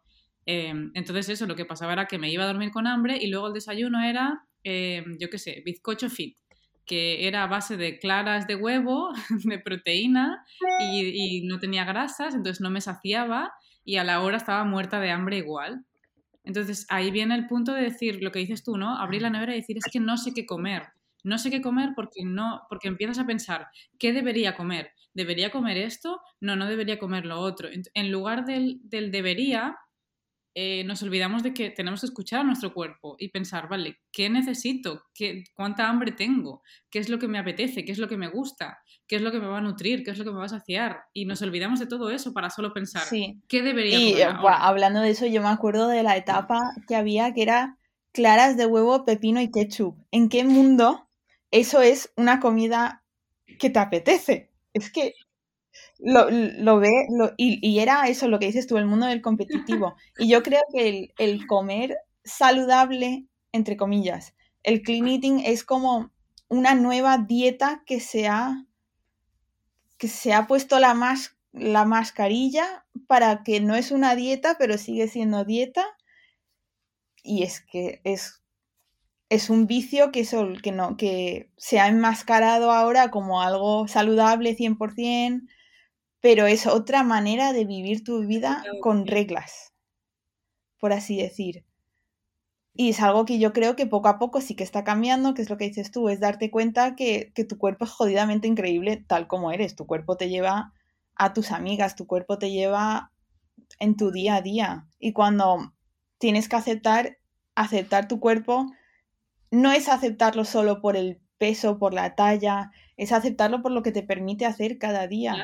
Em, 0.46 0.90
entonces, 0.94 1.28
eso, 1.28 1.46
lo 1.46 1.56
que 1.56 1.64
pasaba 1.64 1.92
era 1.92 2.06
que 2.06 2.18
me 2.18 2.30
iba 2.30 2.44
a 2.44 2.46
dormir 2.48 2.70
con 2.70 2.86
hambre 2.86 3.16
y 3.20 3.28
luego 3.28 3.48
el 3.48 3.54
desayuno 3.54 4.02
era, 4.04 4.46
em, 4.62 5.16
yo 5.18 5.28
qué 5.30 5.38
sé, 5.38 5.62
bizcocho 5.64 6.08
fit. 6.10 6.36
Que 6.86 7.26
era 7.26 7.42
a 7.44 7.46
base 7.46 7.76
de 7.76 7.98
claras 7.98 8.46
de 8.46 8.56
huevo, 8.56 9.12
de 9.44 9.58
proteína 9.58 10.44
y, 10.80 11.42
no 11.46 11.58
tenía 11.58 11.84
grasas, 11.84 12.34
entonces 12.34 12.60
no 12.60 12.70
me 12.70 12.80
saciaba 12.80 13.52
y 13.84 13.96
a 13.96 14.04
la 14.04 14.20
hora 14.20 14.36
estaba 14.36 14.64
muerta 14.64 15.00
de 15.00 15.10
hambre 15.10 15.38
igual. 15.38 15.84
Entonces 16.44 16.86
ahí 16.90 17.10
viene 17.10 17.34
el 17.34 17.46
punto 17.46 17.72
de 17.72 17.82
decir 17.82 18.22
lo 18.22 18.30
que 18.30 18.38
dices 18.38 18.62
tú, 18.62 18.76
¿no? 18.76 18.98
Abrir 18.98 19.22
la 19.22 19.30
nevera 19.30 19.54
y 19.54 19.60
decir 19.60 19.78
es 19.78 19.90
que 19.90 20.00
no 20.00 20.16
sé 20.16 20.34
qué 20.34 20.44
comer. 20.44 20.88
No 21.22 21.38
sé 21.38 21.50
qué 21.50 21.62
comer 21.62 21.90
porque 21.96 22.22
no, 22.22 22.62
porque 22.68 22.88
empiezas 22.88 23.18
a 23.18 23.26
pensar, 23.26 23.68
¿qué 23.98 24.12
debería 24.12 24.54
comer? 24.54 24.90
¿Debería 25.14 25.50
comer 25.50 25.78
esto? 25.78 26.20
No, 26.40 26.54
no 26.54 26.66
debería 26.66 26.98
comer 26.98 27.24
lo 27.24 27.40
otro. 27.40 27.70
En 27.94 28.12
lugar 28.12 28.44
del, 28.44 28.80
del 28.82 29.10
debería, 29.10 29.78
eh, 30.54 30.84
nos 30.84 31.02
olvidamos 31.02 31.42
de 31.42 31.52
que 31.52 31.70
tenemos 31.70 32.00
que 32.00 32.06
escuchar 32.06 32.40
a 32.40 32.44
nuestro 32.44 32.72
cuerpo 32.72 33.16
y 33.18 33.28
pensar, 33.28 33.68
vale, 33.68 33.98
¿qué 34.12 34.30
necesito? 34.30 35.02
¿Qué, 35.12 35.44
¿Cuánta 35.54 35.88
hambre 35.88 36.12
tengo? 36.12 36.62
¿Qué 36.90 37.00
es 37.00 37.08
lo 37.08 37.18
que 37.18 37.26
me 37.26 37.38
apetece? 37.38 37.84
¿Qué 37.84 37.90
es 37.90 37.98
lo 37.98 38.08
que 38.08 38.16
me 38.16 38.28
gusta? 38.28 38.78
¿Qué 39.08 39.16
es 39.16 39.22
lo 39.22 39.32
que 39.32 39.40
me 39.40 39.48
va 39.48 39.58
a 39.58 39.62
nutrir? 39.62 40.04
¿Qué 40.04 40.12
es 40.12 40.18
lo 40.18 40.24
que 40.24 40.30
me 40.30 40.38
va 40.38 40.44
a 40.44 40.50
saciar? 40.50 41.02
Y 41.12 41.24
nos 41.24 41.42
olvidamos 41.42 41.80
de 41.80 41.86
todo 41.86 42.10
eso 42.10 42.32
para 42.32 42.50
solo 42.50 42.72
pensar, 42.72 43.02
¿qué 43.48 43.62
debería 43.62 43.98
y, 43.98 44.12
comer 44.12 44.36
hablando 44.44 45.00
de 45.00 45.10
eso, 45.10 45.26
yo 45.26 45.42
me 45.42 45.48
acuerdo 45.48 45.88
de 45.88 46.02
la 46.02 46.16
etapa 46.16 46.60
que 46.86 46.94
había 46.94 47.34
que 47.34 47.42
era 47.42 47.78
claras 48.12 48.56
de 48.56 48.66
huevo, 48.66 49.04
pepino 49.04 49.40
y 49.40 49.50
ketchup. 49.50 49.98
¿En 50.12 50.28
qué 50.28 50.44
mundo 50.44 51.08
eso 51.50 51.82
es 51.82 52.12
una 52.16 52.38
comida 52.38 53.02
que 53.58 53.70
te 53.70 53.78
apetece? 53.80 54.52
Es 54.72 54.90
que 54.90 55.14
lo, 55.98 56.28
lo 56.30 56.80
ve 56.80 56.90
y, 57.36 57.78
era 57.78 58.08
eso 58.08 58.28
lo 58.28 58.38
que 58.38 58.46
dices 58.46 58.66
tú, 58.66 58.76
el 58.76 58.86
mundo 58.86 59.06
del 59.06 59.22
competitivo. 59.22 59.96
Y 60.18 60.28
yo 60.28 60.42
creo 60.42 60.62
que 60.72 61.12
el, 61.18 61.46
comer 61.46 61.96
saludable, 62.24 63.26
entre 63.52 63.76
comillas, 63.76 64.34
el 64.62 64.82
clean 64.82 65.08
eating 65.08 65.40
es 65.40 65.64
como 65.64 66.10
una 66.48 66.74
nueva 66.74 67.18
dieta 67.18 67.82
que 67.86 68.00
se 68.00 68.28
ha, 68.28 68.66
que 69.98 70.08
se 70.08 70.32
ha 70.32 70.46
puesto 70.46 70.78
la, 70.78 70.94
más, 70.94 71.36
la 71.52 71.84
mascarilla 71.84 72.86
para 73.06 73.42
que 73.42 73.60
no 73.60 73.74
es 73.74 73.90
una 73.90 74.14
dieta, 74.14 74.56
pero 74.58 74.78
sigue 74.78 75.08
siendo 75.08 75.44
dieta. 75.44 75.84
Y 77.22 77.42
es 77.42 77.60
que 77.60 78.00
es, 78.04 78.42
es 79.30 79.50
un 79.50 79.66
vicio 79.66 80.12
que, 80.12 80.26
que, 80.62 80.72
no, 80.72 80.96
que 80.96 81.50
se 81.56 81.80
ha 81.80 81.88
enmascarado 81.88 82.70
ahora 82.70 83.10
como 83.10 83.40
algo 83.42 83.88
saludable 83.88 84.56
100%, 84.56 85.48
pero 86.24 86.46
es 86.46 86.66
otra 86.66 87.02
manera 87.02 87.52
de 87.52 87.66
vivir 87.66 88.02
tu 88.02 88.26
vida 88.26 88.64
con 88.80 89.06
reglas, 89.06 89.74
por 90.80 90.94
así 90.94 91.18
decir. 91.18 91.66
Y 92.72 92.88
es 92.88 93.02
algo 93.02 93.26
que 93.26 93.38
yo 93.38 93.52
creo 93.52 93.76
que 93.76 93.86
poco 93.86 94.08
a 94.08 94.18
poco 94.18 94.40
sí 94.40 94.56
que 94.56 94.64
está 94.64 94.84
cambiando, 94.84 95.34
que 95.34 95.42
es 95.42 95.50
lo 95.50 95.58
que 95.58 95.66
dices 95.66 95.90
tú, 95.90 96.08
es 96.08 96.20
darte 96.20 96.50
cuenta 96.50 96.96
que, 96.96 97.30
tu 97.46 97.58
cuerpo 97.58 97.84
es 97.84 97.90
jodidamente 97.90 98.48
increíble 98.48 99.04
tal 99.06 99.26
como 99.26 99.52
eres. 99.52 99.76
Tu 99.76 99.86
cuerpo 99.86 100.16
te 100.16 100.30
lleva 100.30 100.72
a 101.14 101.34
tus 101.34 101.50
amigas, 101.50 101.94
tu 101.94 102.06
cuerpo 102.06 102.38
te 102.38 102.50
lleva 102.50 103.12
en 103.78 103.94
tu 103.94 104.10
día 104.10 104.36
a 104.36 104.40
día. 104.40 104.86
Y 104.98 105.12
cuando 105.12 105.74
tienes 106.16 106.48
que 106.48 106.56
aceptar, 106.56 107.18
aceptar 107.54 108.08
tu 108.08 108.18
cuerpo, 108.18 108.72
no 109.50 109.72
es 109.72 109.90
aceptarlo 109.90 110.46
solo 110.46 110.80
por 110.80 110.96
el 110.96 111.20
peso, 111.36 111.78
por 111.78 111.92
la 111.92 112.14
talla, 112.14 112.70
es 112.96 113.12
aceptarlo 113.12 113.60
por 113.60 113.72
lo 113.72 113.82
que 113.82 113.92
te 113.92 114.02
permite 114.02 114.46
hacer 114.46 114.78
cada 114.78 115.06
día 115.06 115.36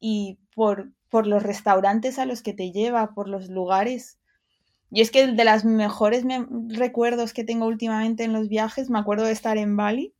y 0.00 0.38
por, 0.54 0.92
por 1.08 1.26
los 1.26 1.42
restaurantes 1.42 2.18
a 2.18 2.26
los 2.26 2.42
que 2.42 2.54
te 2.54 2.70
lleva, 2.70 3.14
por 3.14 3.28
los 3.28 3.48
lugares. 3.48 4.18
Y 4.90 5.00
es 5.00 5.10
que 5.10 5.26
de 5.26 5.44
los 5.44 5.64
mejores 5.64 6.24
recuerdos 6.68 7.32
que 7.32 7.44
tengo 7.44 7.66
últimamente 7.66 8.24
en 8.24 8.32
los 8.32 8.48
viajes, 8.48 8.90
me 8.90 8.98
acuerdo 8.98 9.24
de 9.24 9.32
estar 9.32 9.58
en 9.58 9.76
Bali. 9.76 10.14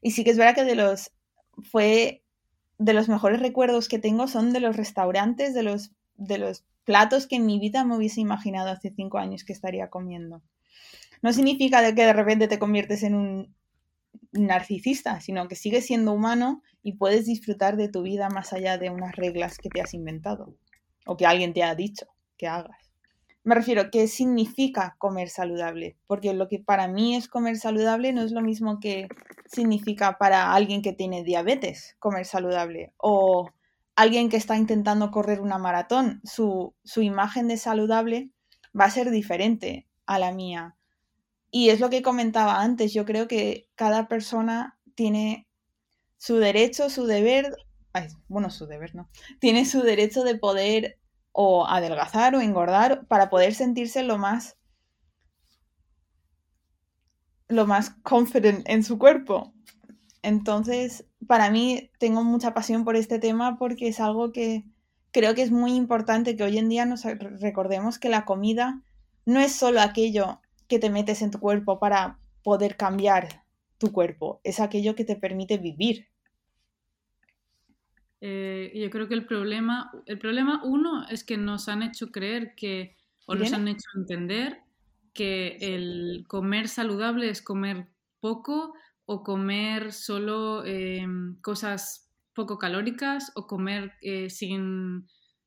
Y 0.00 0.12
sí 0.12 0.22
que 0.22 0.30
es 0.30 0.38
verdad 0.38 0.54
que 0.54 0.64
de 0.64 0.76
los 0.76 1.12
fue 1.70 2.22
de 2.78 2.92
los 2.92 3.08
mejores 3.08 3.40
recuerdos 3.40 3.88
que 3.88 3.98
tengo 3.98 4.28
son 4.28 4.52
de 4.52 4.60
los 4.60 4.76
restaurantes, 4.76 5.52
de 5.52 5.64
los, 5.64 5.90
de 6.14 6.38
los 6.38 6.64
platos 6.84 7.26
que 7.26 7.36
en 7.36 7.46
mi 7.46 7.58
vida 7.58 7.84
me 7.84 7.96
hubiese 7.96 8.20
imaginado 8.20 8.70
hace 8.70 8.92
cinco 8.94 9.18
años 9.18 9.44
que 9.44 9.52
estaría 9.52 9.90
comiendo. 9.90 10.42
No 11.20 11.32
significa 11.32 11.82
que 11.94 12.04
de 12.04 12.12
repente 12.12 12.46
te 12.46 12.60
conviertes 12.60 13.02
en 13.02 13.14
un 13.14 13.54
narcisista, 14.32 15.20
sino 15.20 15.48
que 15.48 15.56
sigues 15.56 15.86
siendo 15.86 16.12
humano 16.12 16.62
y 16.82 16.94
puedes 16.94 17.26
disfrutar 17.26 17.76
de 17.76 17.88
tu 17.88 18.02
vida 18.02 18.28
más 18.28 18.52
allá 18.52 18.78
de 18.78 18.90
unas 18.90 19.14
reglas 19.16 19.58
que 19.58 19.68
te 19.68 19.80
has 19.80 19.94
inventado 19.94 20.54
o 21.06 21.16
que 21.16 21.26
alguien 21.26 21.52
te 21.52 21.62
ha 21.62 21.74
dicho 21.74 22.06
que 22.36 22.46
hagas. 22.46 22.88
Me 23.44 23.54
refiero, 23.54 23.90
¿qué 23.90 24.08
significa 24.08 24.96
comer 24.98 25.30
saludable? 25.30 25.96
Porque 26.06 26.34
lo 26.34 26.48
que 26.48 26.58
para 26.58 26.86
mí 26.86 27.16
es 27.16 27.28
comer 27.28 27.56
saludable 27.56 28.12
no 28.12 28.22
es 28.22 28.32
lo 28.32 28.42
mismo 28.42 28.78
que 28.78 29.08
significa 29.46 30.18
para 30.18 30.52
alguien 30.52 30.82
que 30.82 30.92
tiene 30.92 31.24
diabetes 31.24 31.96
comer 31.98 32.26
saludable 32.26 32.92
o 32.98 33.48
alguien 33.96 34.28
que 34.28 34.36
está 34.36 34.56
intentando 34.56 35.10
correr 35.10 35.40
una 35.40 35.58
maratón. 35.58 36.20
Su, 36.24 36.74
su 36.84 37.02
imagen 37.02 37.48
de 37.48 37.56
saludable 37.56 38.30
va 38.78 38.84
a 38.84 38.90
ser 38.90 39.10
diferente 39.10 39.88
a 40.06 40.18
la 40.18 40.32
mía. 40.32 40.76
Y 41.50 41.70
es 41.70 41.80
lo 41.80 41.90
que 41.90 42.02
comentaba 42.02 42.60
antes, 42.60 42.92
yo 42.92 43.04
creo 43.04 43.26
que 43.26 43.68
cada 43.74 44.08
persona 44.08 44.78
tiene 44.94 45.48
su 46.18 46.36
derecho, 46.36 46.90
su 46.90 47.06
deber, 47.06 47.56
bueno, 48.28 48.50
su 48.50 48.66
deber 48.66 48.94
no, 48.94 49.08
tiene 49.40 49.64
su 49.64 49.82
derecho 49.82 50.24
de 50.24 50.36
poder 50.36 50.98
o 51.32 51.66
adelgazar 51.66 52.34
o 52.34 52.40
engordar 52.40 53.06
para 53.06 53.30
poder 53.30 53.54
sentirse 53.54 54.02
lo 54.02 54.18
más 54.18 54.56
lo 57.48 57.66
más 57.66 57.90
confident 58.02 58.68
en 58.68 58.84
su 58.84 58.98
cuerpo. 58.98 59.54
Entonces, 60.22 61.06
para 61.26 61.50
mí 61.50 61.90
tengo 61.98 62.22
mucha 62.22 62.52
pasión 62.52 62.84
por 62.84 62.96
este 62.96 63.18
tema 63.18 63.56
porque 63.58 63.88
es 63.88 64.00
algo 64.00 64.32
que 64.32 64.64
creo 65.12 65.34
que 65.34 65.42
es 65.42 65.50
muy 65.50 65.74
importante 65.74 66.36
que 66.36 66.44
hoy 66.44 66.58
en 66.58 66.68
día 66.68 66.84
nos 66.84 67.04
recordemos 67.04 67.98
que 67.98 68.08
la 68.08 68.24
comida 68.24 68.82
no 69.24 69.40
es 69.40 69.52
solo 69.52 69.80
aquello 69.80 70.40
que 70.68 70.78
te 70.78 70.90
metes 70.90 71.22
en 71.22 71.30
tu 71.30 71.40
cuerpo 71.40 71.78
para 71.78 72.18
poder 72.42 72.76
cambiar 72.76 73.44
tu 73.78 73.92
cuerpo, 73.92 74.40
es 74.44 74.60
aquello 74.60 74.94
que 74.94 75.04
te 75.04 75.16
permite 75.16 75.58
vivir. 75.58 76.08
Eh, 78.20 78.72
yo 78.74 78.90
creo 78.90 79.08
que 79.08 79.14
el 79.14 79.26
problema, 79.26 79.90
el 80.06 80.18
problema 80.18 80.60
uno 80.64 81.06
es 81.08 81.24
que 81.24 81.36
nos 81.36 81.68
han 81.68 81.82
hecho 81.82 82.10
creer 82.10 82.54
que, 82.56 82.96
o 83.26 83.34
nos 83.34 83.52
han 83.52 83.68
hecho 83.68 83.88
entender 83.96 84.62
que 85.14 85.56
el 85.60 86.24
comer 86.26 86.68
saludable 86.68 87.30
es 87.30 87.42
comer 87.42 87.88
poco 88.20 88.74
o 89.06 89.22
comer 89.22 89.92
solo 89.92 90.64
em, 90.64 91.40
cosas 91.40 92.10
poco 92.34 92.58
calóricas 92.58 93.32
o 93.34 93.46
comer 93.46 93.92
eh, 94.02 94.30
sin 94.30 95.06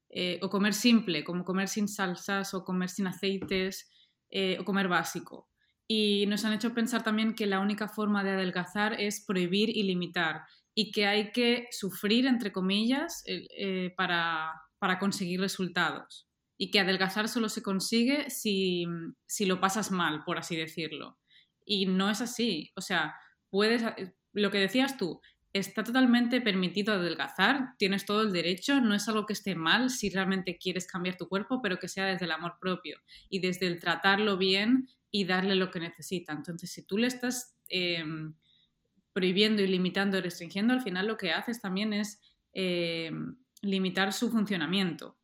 eh, 0.10 0.40
o 0.42 0.50
comer 0.50 0.74
simple, 0.74 1.24
como 1.24 1.46
comer 1.46 1.68
sin 1.68 1.88
salsas 1.88 2.54
o 2.54 2.66
comer 2.66 2.90
sin 2.90 3.08
aceites 3.08 3.90
eh, 4.32 4.58
o 4.60 4.66
comer 4.66 4.88
básico. 4.88 5.50
Y 5.88 6.26
nos 6.28 6.46
han 6.46 6.54
hecho 6.54 6.74
pensar 6.74 7.04
también 7.04 7.36
que 7.36 7.46
la 7.46 7.60
única 7.60 7.90
forma 7.90 8.24
de 8.24 8.32
adelgazar 8.32 9.00
es 9.00 9.26
prohibir 9.26 9.70
y 9.70 9.84
limitar 9.84 10.44
y 10.74 10.92
que 10.92 11.06
hay 11.06 11.32
que 11.32 11.68
sufrir, 11.72 12.26
entre 12.26 12.54
comillas, 12.54 13.24
eh, 13.26 13.94
para, 13.98 14.54
conseguir 15.00 15.42
resultados. 15.42 16.30
Y 16.58 16.72
que 16.72 16.80
adelgazar 16.80 17.28
solo 17.28 17.50
se 17.50 17.62
consigue 17.62 18.30
si, 18.30 18.86
si 19.28 19.46
lo 19.46 19.60
pasas 19.60 19.92
mal, 19.92 20.24
por 20.24 20.38
así 20.38 20.56
decirlo. 20.56 21.20
Y 21.66 21.88
no 21.88 22.10
es 22.10 22.22
así. 22.22 22.72
O 22.76 22.82
sea, 22.82 23.16
puedes, 23.50 23.84
lo 24.32 24.50
que 24.50 24.60
decías 24.60 24.98
tú, 24.98 25.20
está 25.54 25.84
totalmente 25.84 26.40
permitido 26.40 26.94
adelgazar, 26.94 27.76
tienes 27.78 28.06
todo 28.06 28.22
el 28.22 28.32
derecho, 28.32 28.80
no 28.80 28.96
es 28.96 29.08
algo 29.08 29.26
que 29.26 29.34
esté 29.34 29.56
mal 29.56 29.90
si 29.90 30.10
realmente 30.10 30.58
quieres 30.58 30.88
cambiar 30.88 31.18
tu 31.18 31.28
cuerpo, 31.28 31.62
pero 31.62 31.78
que 31.78 31.90
sea 31.90 32.06
desde 32.06 32.26
el 32.26 32.32
amor 32.32 32.58
propio 32.60 33.00
y 33.30 33.40
desde 33.40 33.68
el 33.68 33.80
tratarlo 33.80 34.38
bien 34.38 34.88
y 35.12 35.26
darle 35.26 35.56
lo 35.56 35.70
que 35.70 35.82
necesita. 35.82 36.32
Entonces, 36.32 36.72
si 36.72 36.84
tú 36.84 36.98
le 36.98 37.08
estás 37.08 37.58
em, 37.68 38.34
prohibiendo 39.12 39.62
y 39.62 39.68
limitando 39.68 40.18
y 40.18 40.22
restringiendo, 40.22 40.74
al 40.74 40.82
final 40.82 41.08
lo 41.08 41.18
que 41.18 41.32
haces 41.32 41.60
también 41.60 41.92
es 41.92 42.22
em, 42.54 43.36
limitar 43.62 44.14
su 44.14 44.32
funcionamiento. 44.32 45.18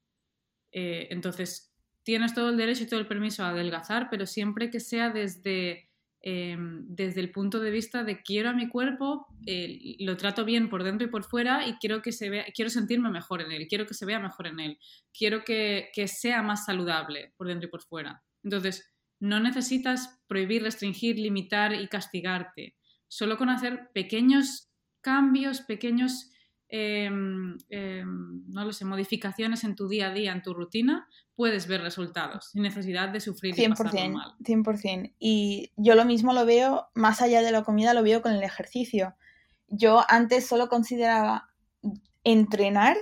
Eh, 0.73 1.07
entonces, 1.09 1.73
tienes 2.03 2.33
todo 2.33 2.49
el 2.49 2.57
derecho 2.57 2.83
y 2.83 2.87
todo 2.87 2.99
el 2.99 3.07
permiso 3.07 3.43
a 3.43 3.49
adelgazar, 3.49 4.09
pero 4.09 4.25
siempre 4.25 4.69
que 4.69 4.81
sea 4.81 5.09
desde 5.09 5.86
Em, 6.21 6.83
desde 6.87 7.21
el 7.21 7.31
punto 7.31 7.59
de 7.59 7.69
vista 7.69 8.03
de 8.03 8.21
quiero 8.21 8.49
a 8.49 8.53
mi 8.53 8.67
cuerpo, 8.67 9.27
lo 9.99 10.17
trato 10.17 10.45
bien 10.45 10.67
por 10.67 10.83
dentro 10.83 11.07
y 11.07 11.11
por 11.11 11.23
fuera 11.23 11.67
y 11.67 11.75
quiero 11.75 12.01
que 12.01 12.11
se 12.11 12.29
vea, 12.29 12.45
quiero 12.55 12.69
sentirme 12.69 13.09
mejor 13.09 13.41
en 13.41 13.51
él, 13.51 13.67
quiero 13.67 13.85
que 13.85 13.93
se 13.93 14.05
vea 14.05 14.19
mejor 14.19 14.47
en 14.47 14.59
él, 14.59 14.79
quiero 15.13 15.43
que, 15.43 15.89
que 15.93 16.07
sea 16.07 16.41
más 16.41 16.65
saludable 16.65 17.33
por 17.37 17.47
dentro 17.47 17.67
y 17.67 17.71
por 17.71 17.83
fuera. 17.83 18.23
Entonces, 18.43 18.91
no 19.19 19.39
necesitas 19.39 20.19
prohibir, 20.27 20.63
restringir, 20.63 21.17
limitar 21.17 21.73
y 21.73 21.87
castigarte. 21.87 22.75
Solo 23.07 23.37
con 23.37 23.49
hacer 23.49 23.89
pequeños 23.93 24.69
cambios, 25.01 25.61
pequeños 25.61 26.29
em, 26.69 27.57
em, 27.69 28.43
no 28.49 28.65
lo 28.65 28.73
sé, 28.73 28.85
modificaciones 28.85 29.63
en 29.63 29.75
tu 29.75 29.87
día 29.87 30.07
a 30.09 30.13
día, 30.13 30.31
en 30.31 30.41
tu 30.41 30.53
rutina, 30.53 31.07
puedes 31.35 31.67
ver 31.67 31.81
resultados 31.81 32.49
sin 32.51 32.63
necesidad 32.63 33.09
de 33.09 33.19
sufrir 33.19 33.55
100%, 33.55 33.65
y 33.65 33.69
pasarlo 33.69 34.09
mal. 34.09 34.35
100%. 34.43 35.13
Y 35.19 35.71
yo 35.77 35.95
lo 35.95 36.05
mismo 36.05 36.33
lo 36.33 36.45
veo, 36.45 36.87
más 36.93 37.21
allá 37.21 37.41
de 37.41 37.51
la 37.51 37.63
comida, 37.63 37.93
lo 37.93 38.03
veo 38.03 38.21
con 38.21 38.33
el 38.33 38.43
ejercicio. 38.43 39.15
Yo 39.67 40.03
antes 40.09 40.47
solo 40.47 40.67
consideraba 40.67 41.49
entrenar 42.23 42.97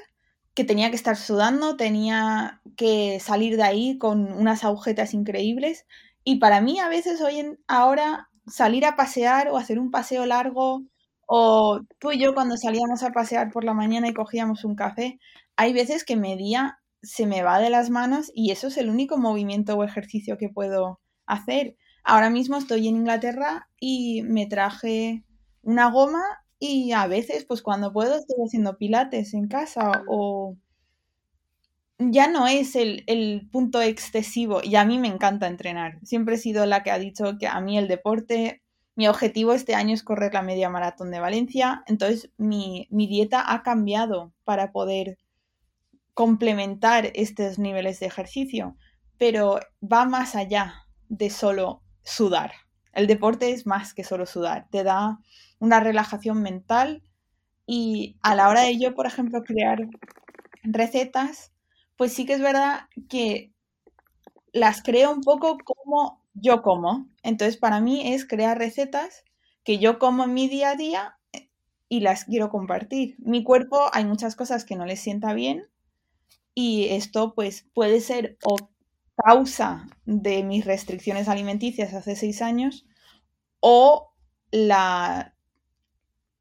que 0.54 0.64
tenía 0.64 0.90
que 0.90 0.96
estar 0.96 1.18
sudando, 1.18 1.76
tenía 1.76 2.62
que 2.78 3.20
salir 3.20 3.58
de 3.58 3.64
ahí 3.64 3.98
con 3.98 4.32
unas 4.32 4.64
agujetas 4.64 5.14
increíbles. 5.14 5.86
Y 6.24 6.38
para 6.40 6.62
mí 6.62 6.80
a 6.80 6.88
veces 6.88 7.22
hoy 7.22 7.40
en, 7.40 7.60
ahora 7.68 8.30
salir 8.48 8.86
a 8.86 8.96
pasear 8.96 9.50
o 9.50 9.58
hacer 9.58 9.80
un 9.80 9.92
paseo 9.92 10.26
largo 10.26 10.84
o 11.26 11.82
tú 12.00 12.12
y 12.12 12.20
yo 12.20 12.34
cuando 12.34 12.58
salíamos 12.58 13.04
a 13.04 13.12
pasear 13.12 13.52
por 13.52 13.64
la 13.64 13.74
mañana 13.74 14.08
y 14.08 14.14
cogíamos 14.14 14.64
un 14.66 14.76
café, 14.76 15.20
hay 15.56 15.74
veces 15.74 16.04
que 16.04 16.16
mi 16.16 16.36
día 16.38 16.80
se 17.02 17.26
me 17.26 17.44
va 17.44 17.60
de 17.60 17.70
las 17.70 17.90
manos 17.90 18.32
y 18.34 18.52
eso 18.52 18.68
es 18.68 18.78
el 18.78 18.90
único 18.90 19.18
movimiento 19.18 19.76
o 19.76 19.84
ejercicio 19.84 20.38
que 20.38 20.50
puedo 20.50 21.00
hacer. 21.26 21.78
Ahora 22.04 22.30
mismo 22.30 22.58
estoy 22.58 22.88
en 22.88 22.98
Inglaterra 22.98 23.70
y 23.80 24.24
me 24.24 24.46
traje 24.48 25.24
una 25.62 25.90
goma 25.90 26.22
y 26.60 26.92
a 26.94 27.08
veces, 27.08 27.46
pues 27.46 27.62
cuando 27.62 27.92
puedo, 27.92 28.16
estoy 28.16 28.38
haciendo 28.46 28.78
pilates 28.78 29.34
en 29.34 29.48
casa 29.48 30.04
o 30.08 30.56
ya 31.98 32.28
no 32.28 32.48
es 32.48 32.76
el, 32.76 33.04
el, 33.08 33.48
punto 33.52 33.82
excesivo 33.82 34.62
y 34.64 34.76
a 34.76 34.86
mí 34.86 35.00
me 35.00 35.08
encanta 35.08 35.48
entrenar. 35.48 36.00
Siempre 36.04 36.36
he 36.36 36.38
sido 36.38 36.66
la 36.66 36.84
que 36.84 36.92
ha 36.92 37.00
dicho 37.00 37.38
que 37.40 37.48
a 37.48 37.60
mí 37.62 37.78
el 37.78 37.88
deporte, 37.88 38.62
mi 38.96 39.08
objetivo 39.08 39.54
este 39.54 39.76
año 39.76 39.94
es 39.94 40.04
correr 40.04 40.34
la 40.34 40.42
media 40.42 40.70
maratón 40.70 41.12
de 41.12 41.20
Valencia, 41.20 41.84
entonces 41.88 42.32
mi, 42.38 42.88
mi 42.92 43.08
dieta 43.08 43.54
ha 43.54 43.62
cambiado 43.62 44.34
para 44.44 44.72
poder 44.72 45.18
complementar 46.14 47.12
estos 47.14 47.60
niveles 47.60 48.00
de 48.00 48.06
ejercicio, 48.06 48.78
pero 49.18 49.60
va 49.82 50.06
más 50.06 50.36
allá 50.36 50.86
de 51.10 51.30
solo 51.30 51.82
sudar. 52.04 52.54
El 52.94 53.08
deporte 53.08 53.52
es 53.52 53.66
más 53.66 53.94
que 53.94 54.06
solo 54.06 54.26
sudar, 54.26 54.68
te 54.72 54.84
da 54.84 55.20
una 55.60 55.82
relajación 55.82 56.42
mental 56.42 57.04
y 57.68 58.18
a 58.22 58.36
la 58.36 58.48
hora 58.48 58.62
de 58.62 58.80
yo, 58.80 58.96
por 58.96 59.08
ejemplo, 59.08 59.44
crear 59.44 59.88
recetas, 60.64 61.52
pues 61.98 62.14
sí 62.14 62.26
que 62.26 62.34
es 62.34 62.42
verdad 62.42 62.88
que 63.10 63.52
las 64.54 64.82
creo 64.82 65.12
un 65.12 65.22
poco 65.22 65.58
como 65.64 66.25
yo 66.36 66.62
como. 66.62 67.10
Entonces, 67.24 67.58
para 67.58 67.82
mí 67.82 68.14
es 68.14 68.26
crear 68.28 68.58
recetas 68.58 69.24
que 69.64 69.80
yo 69.80 69.98
como 70.00 70.26
en 70.26 70.34
mi 70.34 70.48
día 70.48 70.72
a 70.72 70.76
día 70.76 71.18
eh, 71.34 71.50
y 71.90 72.02
las 72.02 72.26
quiero 72.26 72.50
compartir. 72.50 73.16
Mi 73.20 73.44
cuerpo 73.44 73.90
hay 73.94 74.06
muchas 74.06 74.36
cosas 74.36 74.64
que 74.64 74.76
no 74.76 74.86
le 74.86 74.96
sienta 74.96 75.34
bien 75.34 75.68
y 76.54 76.90
esto 76.92 77.34
pues 77.34 77.68
puede 77.74 78.00
ser 78.00 78.38
o 78.44 78.58
causa 79.16 79.88
de 80.06 80.44
mis 80.44 80.66
restricciones 80.66 81.28
alimenticias 81.28 81.94
hace 81.94 82.16
seis 82.16 82.42
años 82.42 82.86
o 83.60 84.14
la, 84.52 85.36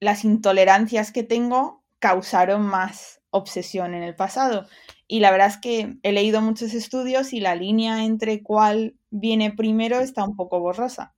las 0.00 0.24
intolerancias 0.24 1.12
que 1.12 1.22
tengo 1.22 1.84
causaron 1.98 2.62
más 2.62 3.22
obsesión 3.30 3.94
en 3.94 4.02
el 4.02 4.14
pasado. 4.14 4.66
Y 5.06 5.20
la 5.20 5.30
verdad 5.30 5.48
es 5.48 5.58
que 5.58 5.96
he 6.02 6.12
leído 6.12 6.40
muchos 6.40 6.72
estudios 6.74 7.32
y 7.32 7.40
la 7.40 7.54
línea 7.54 8.04
entre 8.04 8.42
cuál 8.42 8.96
viene 9.10 9.52
primero 9.52 10.00
está 10.00 10.24
un 10.24 10.36
poco 10.36 10.60
borrosa. 10.60 11.14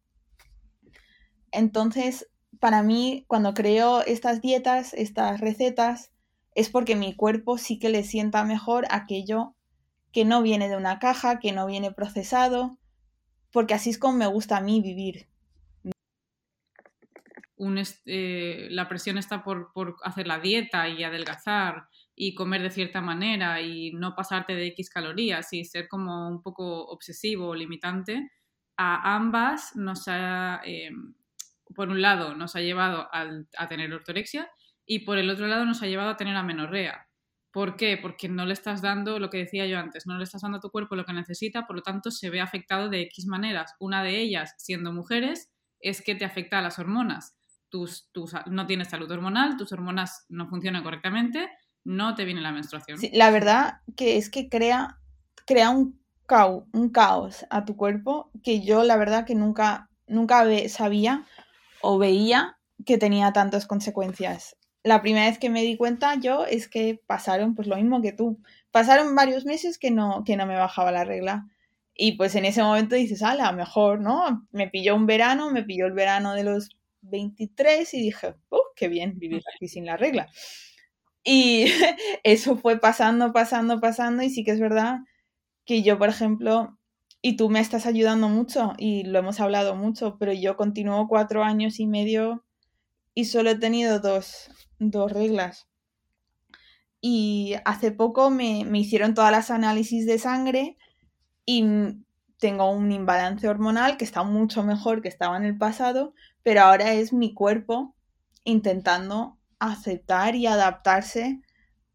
Entonces, 1.53 2.29
para 2.59 2.83
mí, 2.83 3.25
cuando 3.29 3.55
creo 3.55 4.03
estas 4.03 4.41
dietas, 4.41 4.93
estas 4.95 5.41
recetas, 5.41 6.11
es 6.55 6.71
porque 6.71 6.97
mi 6.97 7.15
cuerpo 7.15 7.59
sí 7.59 7.79
que 7.79 7.91
le 7.91 8.03
sienta 8.03 8.45
mejor 8.45 8.87
aquello 8.91 9.55
que 10.13 10.25
no 10.25 10.43
viene 10.43 10.69
de 10.69 10.77
una 10.77 10.99
caja, 10.99 11.39
que 11.39 11.53
no 11.53 11.67
viene 11.67 11.93
procesado, 11.93 12.79
porque 13.53 13.75
así 13.75 13.91
es 13.91 13.99
como 13.99 14.19
me 14.19 14.27
gusta 14.27 14.57
a 14.57 14.61
mí 14.63 14.81
vivir. 14.81 15.29
Eh, 18.07 18.69
la 18.71 18.89
presión 18.89 19.19
está 19.19 19.45
por, 19.45 19.73
por 19.73 19.97
hacer 20.03 20.27
la 20.27 20.39
dieta 20.39 20.89
y 20.89 21.05
adelgazar 21.05 21.89
y 22.17 22.35
comer 22.35 22.63
de 22.63 22.71
cierta 22.71 23.03
manera 23.03 23.61
y 23.61 23.93
no 23.93 24.17
pasarte 24.17 24.55
de 24.55 24.69
X 24.69 24.89
calorías 24.89 25.53
y 25.53 25.65
ser 25.67 25.87
como 25.87 26.29
un 26.29 26.43
poco 26.43 26.87
obsesivo 26.87 27.49
o 27.49 27.55
limitante, 27.55 28.33
a 28.79 29.15
ambas 29.15 29.77
nos 29.77 30.09
ha, 30.09 30.63
eh, 30.65 30.91
por 31.75 31.91
un 31.91 32.01
lado, 32.01 32.35
nos 32.35 32.57
ha 32.57 32.63
llevado 32.63 33.09
a 33.13 33.69
tener 33.69 33.93
ortorexia 33.93 34.51
y 34.87 35.01
por 35.01 35.19
el 35.19 35.29
otro 35.29 35.47
lado 35.47 35.67
nos 35.67 35.83
ha 35.83 35.87
llevado 35.87 36.11
a 36.11 36.17
tener 36.17 36.35
amenorrea. 36.37 37.07
¿Por 37.53 37.77
qué? 37.77 37.99
Porque 38.01 38.29
no 38.29 38.47
le 38.47 38.55
estás 38.55 38.81
dando 38.81 39.19
lo 39.19 39.29
que 39.29 39.39
decía 39.39 39.67
yo 39.67 39.79
antes, 39.79 40.07
no 40.07 40.17
le 40.17 40.25
estás 40.25 40.43
dando 40.43 40.59
a 40.59 40.61
tu 40.61 40.71
cuerpo 40.71 40.97
lo 40.97 41.05
que 41.05 41.13
necesita, 41.13 41.67
por 41.67 41.77
lo 41.77 41.83
tanto 41.83 42.11
se 42.11 42.31
ve 42.31 42.41
afectado 42.41 42.89
de 42.89 43.03
X 43.03 43.27
maneras. 43.27 43.75
Una 43.79 44.03
de 44.03 44.21
ellas, 44.21 44.55
siendo 44.59 44.93
mujeres, 44.93 45.51
es 45.81 46.03
que 46.03 46.15
te 46.15 46.25
afecta 46.25 46.59
a 46.59 46.63
las 46.63 46.79
hormonas. 46.79 47.37
Tus, 47.69 48.11
tus, 48.13 48.33
no 48.47 48.67
tienes 48.67 48.89
salud 48.89 49.11
hormonal, 49.11 49.57
tus 49.57 49.73
hormonas 49.73 50.25
no 50.29 50.49
funcionan 50.49 50.83
correctamente 50.83 51.51
no 51.87 52.17
te 52.17 52.25
viene 52.25 52.41
la 52.41 52.51
menstruación. 52.51 52.99
la 53.13 53.31
verdad 53.31 53.81
que 53.97 54.17
es 54.17 54.29
que 54.29 54.49
crea, 54.49 54.99
crea 55.47 55.71
un, 55.71 56.01
un 56.73 56.91
caos 56.91 57.47
a 57.49 57.65
tu 57.65 57.77
cuerpo 57.77 58.31
que 58.43 58.61
yo 58.61 58.83
la 58.83 58.97
verdad 58.97 59.25
que 59.25 59.37
nunca, 59.37 59.89
nunca 60.09 60.45
sabía 60.69 61.25
o 61.81 61.99
veía 61.99 62.59
que 62.85 62.99
tenía 62.99 63.33
tantas 63.33 63.67
consecuencias. 63.67 64.57
La 64.83 65.01
primera 65.01 65.27
vez 65.27 65.39
que 65.39 65.49
me 65.49 65.63
di 65.63 65.77
cuenta 65.77 66.17
yo 66.17 66.45
es 66.45 66.69
que 66.69 67.01
pasaron 67.07 67.55
pues 67.55 67.69
lo 67.69 67.77
mismo 67.77 68.03
que 68.03 68.13
tú. 68.13 68.41
Pasaron 68.73 69.15
varios 69.15 69.45
meses 69.45 69.79
que 69.79 69.93
no, 69.93 70.25
que 70.25 70.37
no 70.37 70.45
me 70.45 70.57
bajaba 70.57 70.91
la 70.91 71.05
regla. 71.05 71.47
Y 71.95 72.13
pues 72.13 72.35
en 72.35 72.45
ese 72.45 72.63
momento 72.63 72.97
dices, 72.97 73.23
a 73.23 73.35
lo 73.35 73.53
mejor, 73.57 74.01
¿no? 74.01 74.47
Me 74.51 74.69
pilló 74.69 74.95
un 74.97 75.07
verano, 75.07 75.51
me 75.51 75.63
pilló 75.63 75.87
el 75.87 75.93
verano 75.93 76.35
de 76.35 76.45
los 76.45 76.77
23 77.03 77.95
y 77.95 78.01
dije, 78.01 78.35
¡uh, 78.51 78.59
qué 78.75 78.89
bien 78.89 79.19
vivir 79.19 79.43
aquí 79.55 79.69
sin 79.69 79.87
la 79.87 79.97
regla! 79.97 80.29
Y 81.27 81.67
eso 82.23 82.57
fue 82.57 82.79
pasando, 82.79 83.33
pasando, 83.33 83.81
pasando 83.81 84.23
y 84.23 84.31
sí 84.31 84.45
que 84.45 84.53
es 84.53 84.61
verdad 84.61 85.01
que 85.67 85.83
yo, 85.83 85.99
por 85.99 86.09
ejemplo, 86.09 86.79
y 87.21 87.37
tú 87.37 87.51
me 87.51 87.59
estás 87.59 87.87
ayudando 87.87 88.29
mucho 88.29 88.75
y 88.79 89.03
lo 89.03 89.19
hemos 89.19 89.41
hablado 89.41 89.75
mucho, 89.75 90.17
pero 90.19 90.33
yo 90.33 90.57
continúo 90.57 91.09
cuatro 91.09 91.43
años 91.43 91.81
y 91.81 91.87
medio 91.89 92.45
y 93.13 93.25
solo 93.25 93.51
he 93.51 93.59
tenido 93.59 93.99
dos, 93.99 94.49
reglas. 94.79 95.67
Y 97.01 97.57
hace 97.65 97.91
poco 97.91 98.31
me, 98.31 98.65
me 98.65 98.79
hicieron 98.79 99.15
todas 99.15 99.33
las 99.33 99.51
análisis 99.51 100.07
de 100.07 100.21
sangre 100.21 100.77
y 101.45 101.65
tengo 102.39 102.71
un 102.71 102.93
imbalance 102.93 103.49
hormonal 103.49 103.97
que 103.97 104.05
está 104.05 104.23
mucho 104.23 104.63
mejor 104.63 105.03
que 105.03 105.09
estaba 105.09 105.37
en 105.37 105.45
el 105.45 105.59
pasado, 105.59 106.15
pero 106.45 106.63
ahora 106.63 106.93
es 106.93 107.13
mi 107.13 107.35
cuerpo 107.35 107.97
intentando 108.45 109.36
aceptar 109.59 110.35
y 110.35 110.47
adaptarse 110.47 111.41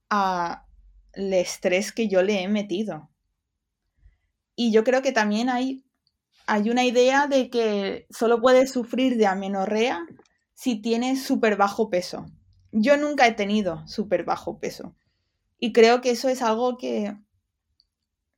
al 0.09 0.63
estrés 1.13 1.91
que 1.91 2.07
yo 2.07 2.21
le 2.21 2.41
he 2.41 2.47
metido. 2.47 3.09
Y 4.55 4.71
yo 4.71 4.83
creo 4.83 5.01
que 5.01 5.11
también 5.11 5.49
hay, 5.49 5.83
hay 6.45 6.69
una 6.69 6.83
idea 6.83 7.27
de 7.27 7.49
que 7.49 8.07
solo 8.09 8.41
puedes 8.41 8.71
sufrir 8.71 9.17
de 9.17 9.27
amenorrea 9.27 10.05
si 10.53 10.81
tienes 10.81 11.23
súper 11.23 11.55
bajo 11.55 11.89
peso. 11.89 12.25
Yo 12.71 12.97
nunca 12.97 13.27
he 13.27 13.33
tenido 13.33 13.87
súper 13.87 14.23
bajo 14.23 14.59
peso. 14.59 14.95
Y 15.57 15.73
creo 15.73 16.01
que 16.01 16.11
eso 16.11 16.29
es 16.29 16.41
algo 16.41 16.77
que 16.77 17.15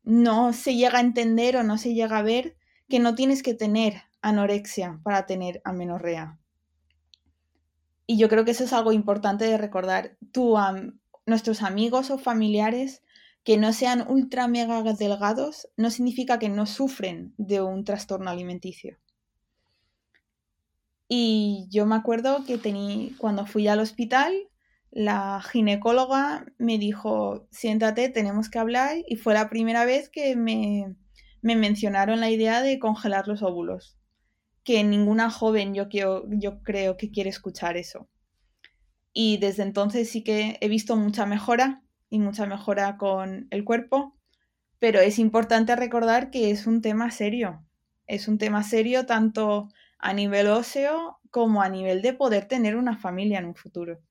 no 0.04 0.54
se 0.54 0.76
llega 0.76 0.98
a 0.98 1.02
entender 1.02 1.58
o 1.58 1.64
no 1.64 1.78
se 1.78 1.94
llega 1.94 2.18
a 2.18 2.24
ver, 2.24 2.58
que 2.90 3.00
no 3.00 3.16
tienes 3.16 3.44
que 3.44 3.54
tener 3.54 4.04
anorexia 4.22 5.00
para 5.04 5.26
tener 5.26 5.62
amenorrea. 5.64 6.40
Y 8.06 8.18
yo 8.18 8.30
creo 8.30 8.46
que 8.46 8.52
eso 8.52 8.64
es 8.66 8.74
algo 8.74 8.92
importante 8.92 9.46
de 9.46 9.58
recordar. 9.58 10.18
Tú, 10.32 10.56
nuestros 11.26 11.62
amigos 11.62 12.12
o 12.12 12.18
familiares 12.18 13.02
que 13.44 13.58
no 13.58 13.74
sean 13.74 14.06
ultra 14.10 14.48
mega 14.48 14.82
delgados 14.94 15.68
no 15.78 15.90
significa 15.90 16.40
que 16.40 16.50
no 16.50 16.66
sufren 16.66 17.34
de 17.38 17.62
un 17.62 17.84
trastorno 17.84 18.30
alimenticio. 18.30 18.98
Y 21.08 21.68
yo 21.70 21.86
me 21.86 21.96
acuerdo 21.96 22.44
que 22.46 22.58
tenía, 22.58 23.10
cuando 23.18 23.46
fui 23.46 23.68
al 23.68 23.80
hospital, 23.80 24.34
la 24.92 25.42
ginecóloga 25.42 26.46
me 26.58 26.78
dijo, 26.78 27.48
siéntate, 27.52 28.10
tenemos 28.10 28.50
que 28.50 28.60
hablar, 28.60 28.98
y 29.08 29.18
fue 29.18 29.34
la 29.34 29.50
primera 29.50 29.86
vez 29.86 30.10
que 30.10 30.36
me, 30.36 30.96
me 31.42 31.56
mencionaron 31.56 32.20
la 32.20 32.32
idea 32.32 32.62
de 32.62 32.80
congelar 32.80 33.28
los 33.28 33.44
óvulos 33.44 33.98
que 34.64 34.84
ninguna 34.84 35.30
joven 35.30 35.74
yo, 35.74 35.90
quiero, 35.90 36.26
yo 36.30 36.62
creo 36.64 36.98
que 36.98 37.12
quiere 37.12 37.30
escuchar 37.30 37.78
eso. 37.78 38.08
Y 39.12 39.38
desde 39.38 39.64
entonces 39.64 40.10
sí 40.10 40.24
que 40.24 40.58
he 40.62 40.68
visto 40.68 40.96
mucha 40.96 41.26
mejora 41.26 41.84
y 42.10 42.20
mucha 42.20 42.46
mejora 42.46 42.98
con 42.98 43.48
el 43.52 43.64
cuerpo, 43.64 44.16
pero 44.80 45.00
es 45.00 45.20
importante 45.20 45.76
recordar 45.76 46.32
que 46.32 46.52
es 46.52 46.68
un 46.68 46.82
tema 46.82 47.12
serio. 47.12 47.64
Es 48.08 48.28
un 48.28 48.38
tema 48.38 48.64
serio 48.64 49.06
tanto 49.06 49.70
a 50.00 50.14
nivel 50.14 50.48
óseo 50.48 51.20
como 51.30 51.62
a 51.62 51.70
nivel 51.70 52.02
de 52.02 52.14
poder 52.14 52.48
tener 52.48 52.76
una 52.76 52.98
familia 52.98 53.40
en 53.40 53.46
un 53.46 53.56
futuro. 53.56 54.02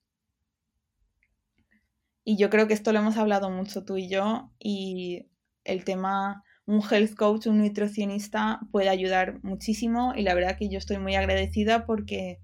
Y 2.24 2.36
yo 2.36 2.50
creo 2.50 2.68
que 2.68 2.74
esto 2.74 2.92
lo 2.92 3.00
hemos 3.00 3.16
hablado 3.16 3.50
mucho 3.50 3.84
tú 3.84 3.96
y 3.96 4.08
yo 4.08 4.50
y 4.58 5.26
el 5.64 5.84
tema 5.84 6.44
un 6.66 6.82
health 6.88 7.14
coach, 7.14 7.46
un 7.46 7.58
nutricionista 7.58 8.60
puede 8.70 8.88
ayudar 8.88 9.42
muchísimo 9.42 10.12
y 10.16 10.22
la 10.22 10.34
verdad 10.34 10.56
que 10.56 10.68
yo 10.68 10.78
estoy 10.78 10.98
muy 10.98 11.14
agradecida 11.16 11.86
porque 11.86 12.40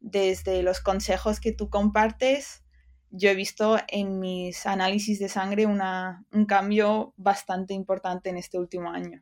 desde 0.00 0.62
los 0.62 0.80
consejos 0.80 1.40
que 1.40 1.52
tú 1.52 1.70
compartes, 1.70 2.62
yo 3.10 3.30
he 3.30 3.34
visto 3.34 3.78
en 3.88 4.18
mis 4.18 4.66
análisis 4.66 5.18
de 5.18 5.28
sangre 5.28 5.66
una, 5.66 6.24
un 6.32 6.46
cambio 6.46 7.14
bastante 7.16 7.72
importante 7.72 8.28
en 8.28 8.36
este 8.36 8.58
último 8.58 8.90
año. 8.90 9.20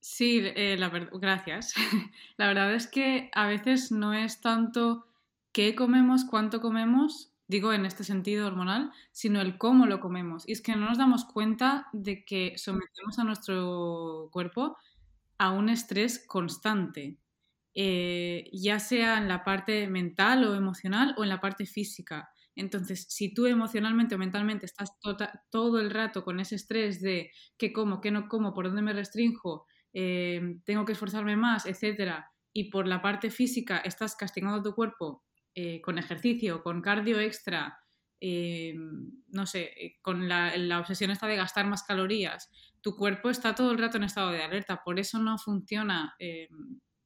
Sí, 0.00 0.40
eh, 0.42 0.76
gracias. 1.12 1.74
la 2.36 2.48
verdad 2.48 2.74
es 2.74 2.86
que 2.86 3.30
a 3.34 3.46
veces 3.46 3.92
no 3.92 4.14
es 4.14 4.40
tanto 4.40 5.06
qué 5.52 5.74
comemos, 5.74 6.24
cuánto 6.24 6.60
comemos, 6.60 7.31
digo 7.52 7.72
en 7.72 7.84
este 7.84 8.02
sentido 8.02 8.46
hormonal, 8.46 8.90
sino 9.12 9.40
el 9.40 9.58
cómo 9.58 9.86
lo 9.86 10.00
comemos. 10.00 10.48
Y 10.48 10.52
es 10.52 10.62
que 10.62 10.74
no 10.74 10.88
nos 10.88 10.98
damos 10.98 11.24
cuenta 11.24 11.88
de 11.92 12.24
que 12.24 12.54
sometemos 12.56 13.18
a 13.18 13.24
nuestro 13.24 14.28
cuerpo 14.32 14.76
a 15.38 15.50
un 15.52 15.68
estrés 15.68 16.24
constante, 16.26 17.18
eh, 17.74 18.48
ya 18.52 18.80
sea 18.80 19.18
en 19.18 19.28
la 19.28 19.44
parte 19.44 19.86
mental 19.86 20.44
o 20.44 20.54
emocional 20.54 21.14
o 21.18 21.22
en 21.22 21.28
la 21.28 21.40
parte 21.40 21.66
física. 21.66 22.30
Entonces, 22.56 23.06
si 23.08 23.32
tú 23.32 23.46
emocionalmente 23.46 24.14
o 24.14 24.18
mentalmente 24.18 24.66
estás 24.66 24.98
tota-, 25.00 25.44
todo 25.50 25.78
el 25.80 25.90
rato 25.90 26.24
con 26.24 26.40
ese 26.40 26.56
estrés 26.56 27.00
de 27.00 27.30
qué 27.58 27.72
como, 27.72 28.00
qué 28.00 28.10
no 28.10 28.28
como, 28.28 28.54
por 28.54 28.66
dónde 28.66 28.82
me 28.82 28.92
restrinjo, 28.92 29.66
eh, 29.92 30.58
tengo 30.64 30.84
que 30.84 30.92
esforzarme 30.92 31.36
más, 31.36 31.66
etcétera, 31.66 32.30
y 32.52 32.70
por 32.70 32.86
la 32.86 33.02
parte 33.02 33.30
física 33.30 33.78
estás 33.78 34.16
castigando 34.16 34.62
tu 34.62 34.74
cuerpo 34.74 35.22
eh, 35.54 35.80
con 35.80 35.98
ejercicio, 35.98 36.62
con 36.62 36.80
cardio 36.80 37.20
extra, 37.20 37.78
eh, 38.20 38.74
no 39.28 39.46
sé, 39.46 39.98
con 40.02 40.28
la, 40.28 40.78
obsesión 40.78 41.10
esta 41.10 41.26
de 41.26 41.36
gastar 41.36 41.66
más 41.66 41.82
calorías, 41.82 42.50
tu 42.80 42.96
cuerpo 42.96 43.30
está 43.30 43.54
todo 43.54 43.72
el 43.72 43.78
rato 43.78 43.96
en 43.96 44.04
estado 44.04 44.30
de 44.30 44.42
alerta, 44.42 44.82
por 44.84 44.98
eso 44.98 45.18
no 45.18 45.38
funciona, 45.38 46.16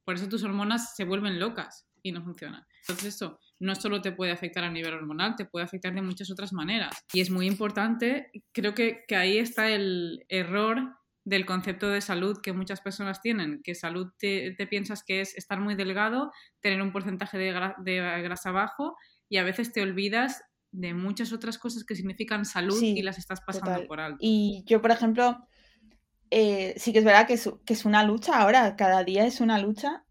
por 0.03 0.15
eso 0.15 0.29
tus 0.29 0.43
hormonas 0.43 0.95
se 0.95 1.05
vuelven 1.05 1.39
locas 1.39 1.87
y 2.01 2.11
no 2.11 2.23
funcionan. 2.23 2.65
Entonces 2.81 3.15
eso 3.15 3.39
no 3.59 3.75
solo 3.75 4.01
te 4.01 4.11
puede 4.11 4.31
afectar 4.31 4.63
a 4.63 4.71
nivel 4.71 4.93
hormonal, 4.93 5.35
te 5.35 5.45
puede 5.45 5.65
afectar 5.65 5.93
de 5.93 6.01
muchas 6.01 6.31
otras 6.31 6.53
maneras. 6.53 6.95
Y 7.13 7.21
es 7.21 7.29
muy 7.29 7.47
importante, 7.47 8.31
creo 8.53 8.73
que, 8.73 9.03
que 9.07 9.15
ahí 9.15 9.37
está 9.37 9.69
el 9.69 10.25
error 10.29 10.95
del 11.27 11.45
concepto 11.45 11.89
de 11.89 11.99
salud 11.99 12.39
que 12.41 12.53
muchas 12.53 12.79
personas 12.79 13.19
tienen, 13.19 13.61
que 13.61 13.75
salud 13.75 14.13
te, 14.17 14.55
piensas 14.69 15.03
que 15.03 15.19
es 15.19 15.35
estar 15.35 15.59
muy 15.59 15.75
delgado, 15.75 16.31
tener 16.61 16.81
un 16.81 16.93
porcentaje 16.93 17.37
de, 17.37 17.51
grasa 18.23 18.51
bajo 18.51 18.95
y 19.27 19.35
a 19.35 19.43
veces 19.43 19.73
te 19.73 19.81
olvidas 19.81 20.41
de 20.71 20.93
muchas 20.93 21.33
otras 21.33 21.57
cosas 21.57 21.83
que 21.83 21.95
significan 21.95 22.45
salud 22.45 22.81
y 22.81 23.01
las 23.01 23.17
estás 23.17 23.41
pasando 23.41 23.85
por 23.87 23.99
alto. 23.99 24.19
Y 24.21 24.63
yo, 24.67 24.81
por 24.81 24.91
ejemplo, 24.91 25.45
eh, 26.31 26.73
sí 26.77 26.93
que 26.93 26.99
es 26.99 27.05
verdad 27.05 27.27
que 27.27 27.33
es, 27.33 27.49
que 27.65 27.73
es 27.73 27.83
una 27.83 28.05
lucha 28.05 28.39
ahora, 28.39 28.77
cada 28.77 29.03
día 29.03 29.25
es 29.25 29.41
una 29.41 29.59
lucha 29.59 30.05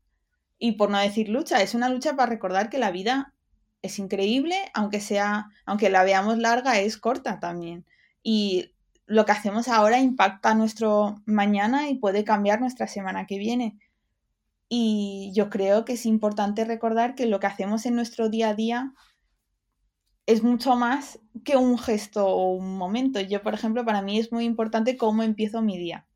y 0.59 0.73
por 0.73 0.91
no 0.91 0.99
decir 0.99 1.31
lucha, 1.31 1.63
es 1.63 1.75
una 1.75 1.89
lucha 1.89 2.15
para 2.15 2.29
recordar 2.29 2.69
que 2.69 2.77
la 2.77 2.91
vida 2.91 3.33
es 3.81 3.99
increíble, 3.99 4.57
aunque 4.75 5.01
sea, 5.01 5.47
aunque 5.65 5.89
la 5.89 6.05
veamos 6.05 6.37
larga, 6.37 6.79
es 6.79 6.99
corta 6.99 7.41
también. 7.41 7.87
Y 8.23 8.76
lo 9.07 9.25
que 9.25 9.33
hacemos 9.33 9.69
ahora 9.69 10.01
impacta 10.01 10.55
nuestro 10.55 11.23
mañana 11.27 11.89
y 11.89 11.99
puede 11.99 12.25
cambiar 12.25 12.61
nuestra 12.61 12.87
semana 12.89 13.27
que 13.27 13.39
viene. 13.39 13.79
Y 14.69 15.33
yo 15.35 15.49
creo 15.49 15.85
que 15.85 15.93
es 15.93 16.07
importante 16.07 16.65
recordar 16.65 17.15
que 17.15 17.27
lo 17.27 17.39
que 17.39 17.47
hacemos 17.47 17.87
en 17.87 17.95
nuestro 17.95 18.29
día 18.29 18.51
a 18.51 18.55
día 18.55 18.95
es 20.27 20.43
mucho 20.43 20.75
más 20.75 21.21
que 21.45 21.57
un 21.57 21.79
gesto 21.79 22.27
o 22.27 22.53
un 22.53 22.77
momento. 22.77 23.21
Yo, 23.21 23.43
por 23.43 23.55
ejemplo, 23.55 23.85
para 23.85 24.03
mí 24.03 24.19
es 24.19 24.33
muy 24.33 24.45
importante 24.45 24.97
cómo 24.97 25.23
empiezo 25.23 25.63
mi 25.63 25.79
día. 25.79 26.07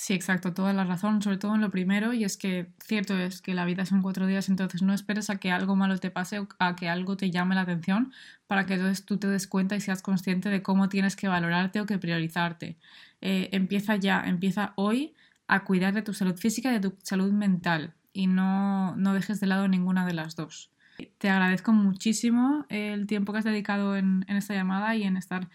Sí, 0.00 0.14
exacto, 0.14 0.54
toda 0.54 0.72
la 0.72 0.84
razón, 0.84 1.22
sobre 1.22 1.38
todo 1.38 1.56
en 1.56 1.60
lo 1.60 1.70
primero, 1.72 2.12
y 2.12 2.22
es 2.22 2.36
que 2.36 2.70
cierto 2.78 3.18
es 3.18 3.42
que 3.42 3.52
la 3.52 3.64
vida 3.64 3.84
son 3.84 4.00
cuatro 4.00 4.28
días, 4.28 4.48
entonces 4.48 4.80
no 4.80 4.94
esperes 4.94 5.28
a 5.28 5.38
que 5.38 5.50
algo 5.50 5.74
malo 5.74 5.98
te 5.98 6.12
pase 6.12 6.38
o 6.38 6.46
a 6.60 6.76
que 6.76 6.88
algo 6.88 7.16
te 7.16 7.32
llame 7.32 7.56
la 7.56 7.62
atención 7.62 8.12
para 8.46 8.64
que 8.64 8.74
entonces 8.74 9.04
tú 9.04 9.16
te 9.18 9.26
des 9.26 9.48
cuenta 9.48 9.74
y 9.74 9.80
seas 9.80 10.00
consciente 10.00 10.50
de 10.50 10.62
cómo 10.62 10.88
tienes 10.88 11.16
que 11.16 11.26
valorarte 11.26 11.80
o 11.80 11.86
que 11.86 11.98
priorizarte. 11.98 12.76
Eh, 13.20 13.48
empieza 13.50 13.96
ya, 13.96 14.22
empieza 14.24 14.72
hoy 14.76 15.16
a 15.48 15.64
cuidar 15.64 15.94
de 15.94 16.02
tu 16.02 16.14
salud 16.14 16.36
física 16.36 16.70
y 16.70 16.74
de 16.74 16.90
tu 16.90 16.96
salud 17.02 17.32
mental 17.32 17.94
y 18.12 18.28
no, 18.28 18.94
no 18.94 19.14
dejes 19.14 19.40
de 19.40 19.48
lado 19.48 19.66
ninguna 19.66 20.06
de 20.06 20.14
las 20.14 20.36
dos. 20.36 20.70
Te 21.18 21.28
agradezco 21.28 21.72
muchísimo 21.72 22.66
el 22.68 23.08
tiempo 23.08 23.32
que 23.32 23.40
has 23.40 23.44
dedicado 23.44 23.96
en, 23.96 24.24
en 24.28 24.36
esta 24.36 24.54
llamada 24.54 24.94
y 24.94 25.02
en 25.02 25.16
estar 25.16 25.48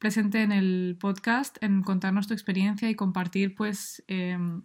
presente 0.00 0.42
en 0.42 0.50
el 0.50 0.96
podcast, 0.98 1.62
en 1.62 1.82
contarnos 1.82 2.26
tu 2.26 2.34
experiencia 2.34 2.88
y 2.88 2.96
compartir 2.96 3.54
pues 3.54 4.02
em, 4.08 4.62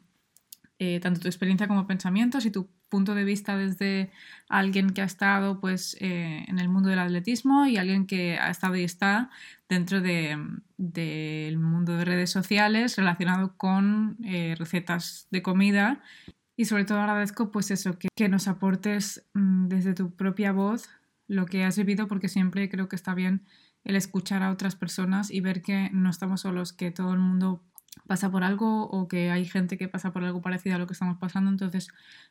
eh, 0.80 1.00
tanto 1.02 1.20
tu 1.20 1.28
experiencia 1.28 1.68
como 1.68 1.86
pensamientos 1.86 2.46
y 2.46 2.52
tu 2.52 2.70
punto 2.90 3.14
de 3.14 3.26
vista 3.26 3.58
desde 3.58 4.12
alguien 4.48 4.92
que 4.92 5.02
ha 5.02 5.06
estado 5.06 5.60
pues 5.60 5.98
eh, 6.00 6.46
en 6.48 6.58
el 6.58 6.70
mundo 6.70 6.90
del 6.90 7.00
atletismo 7.00 7.66
y 7.66 7.76
alguien 7.76 8.08
que 8.08 8.38
ha 8.38 8.50
estado 8.50 8.78
y 8.78 8.84
está 8.84 9.30
dentro 9.68 10.00
del 10.00 11.58
mundo 11.58 11.98
de 11.98 12.06
redes 12.06 12.30
sociales 12.30 12.96
relacionado 12.96 13.58
con 13.58 14.18
eh, 14.24 14.56
recetas 14.58 15.28
de 15.32 15.42
comida. 15.42 16.02
Y 16.56 16.66
sobre 16.66 16.86
todo 16.86 17.00
agradezco 17.02 17.52
pues 17.52 17.72
eso 17.72 18.00
que, 18.00 18.08
que 18.16 18.30
nos 18.30 18.48
aportes 18.48 19.28
mm, 19.34 19.68
desde 19.68 19.94
tu 19.94 20.16
propia 20.16 20.54
voz 20.54 20.90
lo 21.28 21.46
que 21.46 21.66
has 21.66 21.78
vivido 21.78 22.08
porque 22.08 22.30
siempre 22.30 22.70
creo 22.70 22.88
que 22.88 22.96
está 22.96 23.14
bien 23.14 23.46
el 23.86 23.96
escuchar 23.96 24.44
a 24.44 24.52
otras 24.52 24.76
personas 24.76 25.32
y 25.32 25.40
ver 25.40 25.62
que 25.62 25.90
no 25.94 26.10
estamos 26.10 26.42
solos, 26.42 26.74
que 26.74 26.92
todo 26.92 27.14
el 27.14 27.20
mundo 27.20 27.62
pasa 28.08 28.30
por 28.30 28.44
algo 28.44 28.84
o 28.90 29.08
que 29.08 29.32
hay 29.32 29.46
gente 29.46 29.78
que 29.78 29.88
pasa 29.88 30.12
por 30.12 30.24
algo 30.24 30.42
parecido 30.42 30.76
a 30.76 30.80
lo 30.80 30.88
que 30.88 30.94
estamos 30.94 31.18
pasando, 31.18 31.50
entonces 31.50 31.88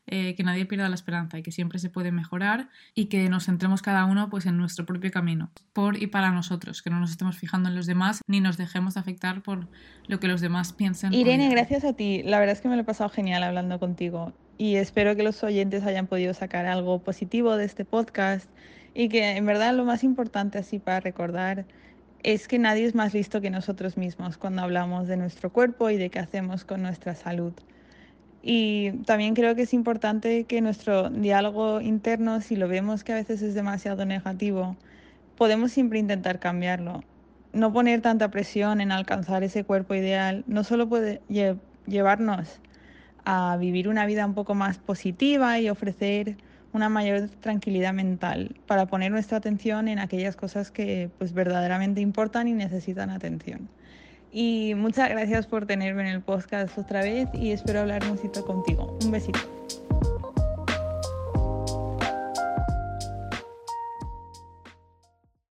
eh, 0.06 0.34
que 0.34 0.42
nadie 0.42 0.66
pierda 0.66 0.88
la 0.88 0.94
esperanza 0.94 1.38
y 1.38 1.42
que 1.42 1.52
siempre 1.52 1.78
se 1.78 1.90
puede 1.90 2.12
mejorar 2.12 2.68
y 2.94 3.06
que 3.06 3.28
nos 3.28 3.46
centremos 3.46 3.82
cada 3.82 4.04
uno 4.04 4.30
pues 4.30 4.46
en 4.46 4.56
nuestro 4.56 4.86
propio 4.86 5.10
camino, 5.10 5.50
por 5.72 6.00
y 6.00 6.06
para 6.06 6.30
nosotros, 6.30 6.82
que 6.82 6.90
no 6.90 7.00
nos 7.00 7.10
estemos 7.10 7.38
fijando 7.38 7.68
en 7.68 7.74
los 7.74 7.86
demás 7.86 8.20
ni 8.26 8.40
nos 8.40 8.56
dejemos 8.56 8.96
afectar 8.96 9.42
por 9.42 9.68
lo 10.06 10.20
que 10.20 10.28
los 10.28 10.40
demás 10.40 10.72
piensen. 10.72 11.12
Irene, 11.12 11.48
gracias 11.48 11.84
a 11.84 11.94
ti, 11.94 12.22
la 12.24 12.38
verdad 12.38 12.54
es 12.54 12.60
que 12.60 12.68
me 12.68 12.76
lo 12.76 12.82
he 12.82 12.86
pasado 12.86 13.10
genial 13.10 13.42
hablando 13.42 13.78
contigo 13.78 14.32
y 14.58 14.76
espero 14.76 15.16
que 15.16 15.22
los 15.22 15.42
oyentes 15.42 15.84
hayan 15.84 16.06
podido 16.06 16.34
sacar 16.34 16.66
algo 16.66 17.02
positivo 17.02 17.56
de 17.56 17.64
este 17.64 17.84
podcast 17.84 18.48
y 18.94 19.08
que 19.08 19.36
en 19.36 19.44
verdad 19.44 19.74
lo 19.74 19.84
más 19.84 20.04
importante 20.04 20.58
así 20.58 20.78
para 20.78 21.00
recordar 21.00 21.66
es 22.22 22.48
que 22.48 22.58
nadie 22.58 22.86
es 22.86 22.94
más 22.94 23.12
listo 23.12 23.40
que 23.40 23.50
nosotros 23.50 23.98
mismos 23.98 24.38
cuando 24.38 24.62
hablamos 24.62 25.08
de 25.08 25.16
nuestro 25.16 25.52
cuerpo 25.52 25.90
y 25.90 25.98
de 25.98 26.08
qué 26.08 26.20
hacemos 26.20 26.64
con 26.64 26.80
nuestra 26.80 27.14
salud. 27.14 27.52
Y 28.42 28.92
también 29.04 29.34
creo 29.34 29.54
que 29.54 29.62
es 29.62 29.74
importante 29.74 30.44
que 30.44 30.60
nuestro 30.60 31.10
diálogo 31.10 31.80
interno, 31.80 32.40
si 32.40 32.56
lo 32.56 32.68
vemos 32.68 33.04
que 33.04 33.12
a 33.12 33.16
veces 33.16 33.42
es 33.42 33.54
demasiado 33.54 34.06
negativo, 34.06 34.76
podemos 35.36 35.72
siempre 35.72 35.98
intentar 35.98 36.38
cambiarlo. 36.40 37.02
No 37.52 37.72
poner 37.72 38.00
tanta 38.00 38.30
presión 38.30 38.80
en 38.80 38.92
alcanzar 38.92 39.42
ese 39.42 39.64
cuerpo 39.64 39.94
ideal 39.94 40.44
no 40.46 40.64
solo 40.64 40.88
puede 40.88 41.20
llevarnos 41.86 42.60
a 43.24 43.56
vivir 43.58 43.88
una 43.88 44.06
vida 44.06 44.26
un 44.26 44.34
poco 44.34 44.54
más 44.54 44.78
positiva 44.78 45.58
y 45.58 45.68
ofrecer 45.68 46.36
una 46.74 46.88
mayor 46.88 47.28
tranquilidad 47.40 47.94
mental 47.94 48.56
para 48.66 48.86
poner 48.86 49.10
nuestra 49.12 49.38
atención 49.38 49.88
en 49.88 49.98
aquellas 49.98 50.36
cosas 50.36 50.70
que 50.70 51.08
pues 51.18 51.32
verdaderamente 51.32 52.00
importan 52.00 52.48
y 52.48 52.52
necesitan 52.52 53.10
atención. 53.10 53.68
Y 54.32 54.74
muchas 54.76 55.08
gracias 55.08 55.46
por 55.46 55.64
tenerme 55.64 56.02
en 56.02 56.08
el 56.08 56.20
podcast 56.20 56.76
otra 56.76 57.02
vez 57.02 57.28
y 57.32 57.52
espero 57.52 57.80
hablar 57.80 58.02
un 58.10 58.18
contigo. 58.44 58.98
Un 59.04 59.12
besito. 59.12 59.38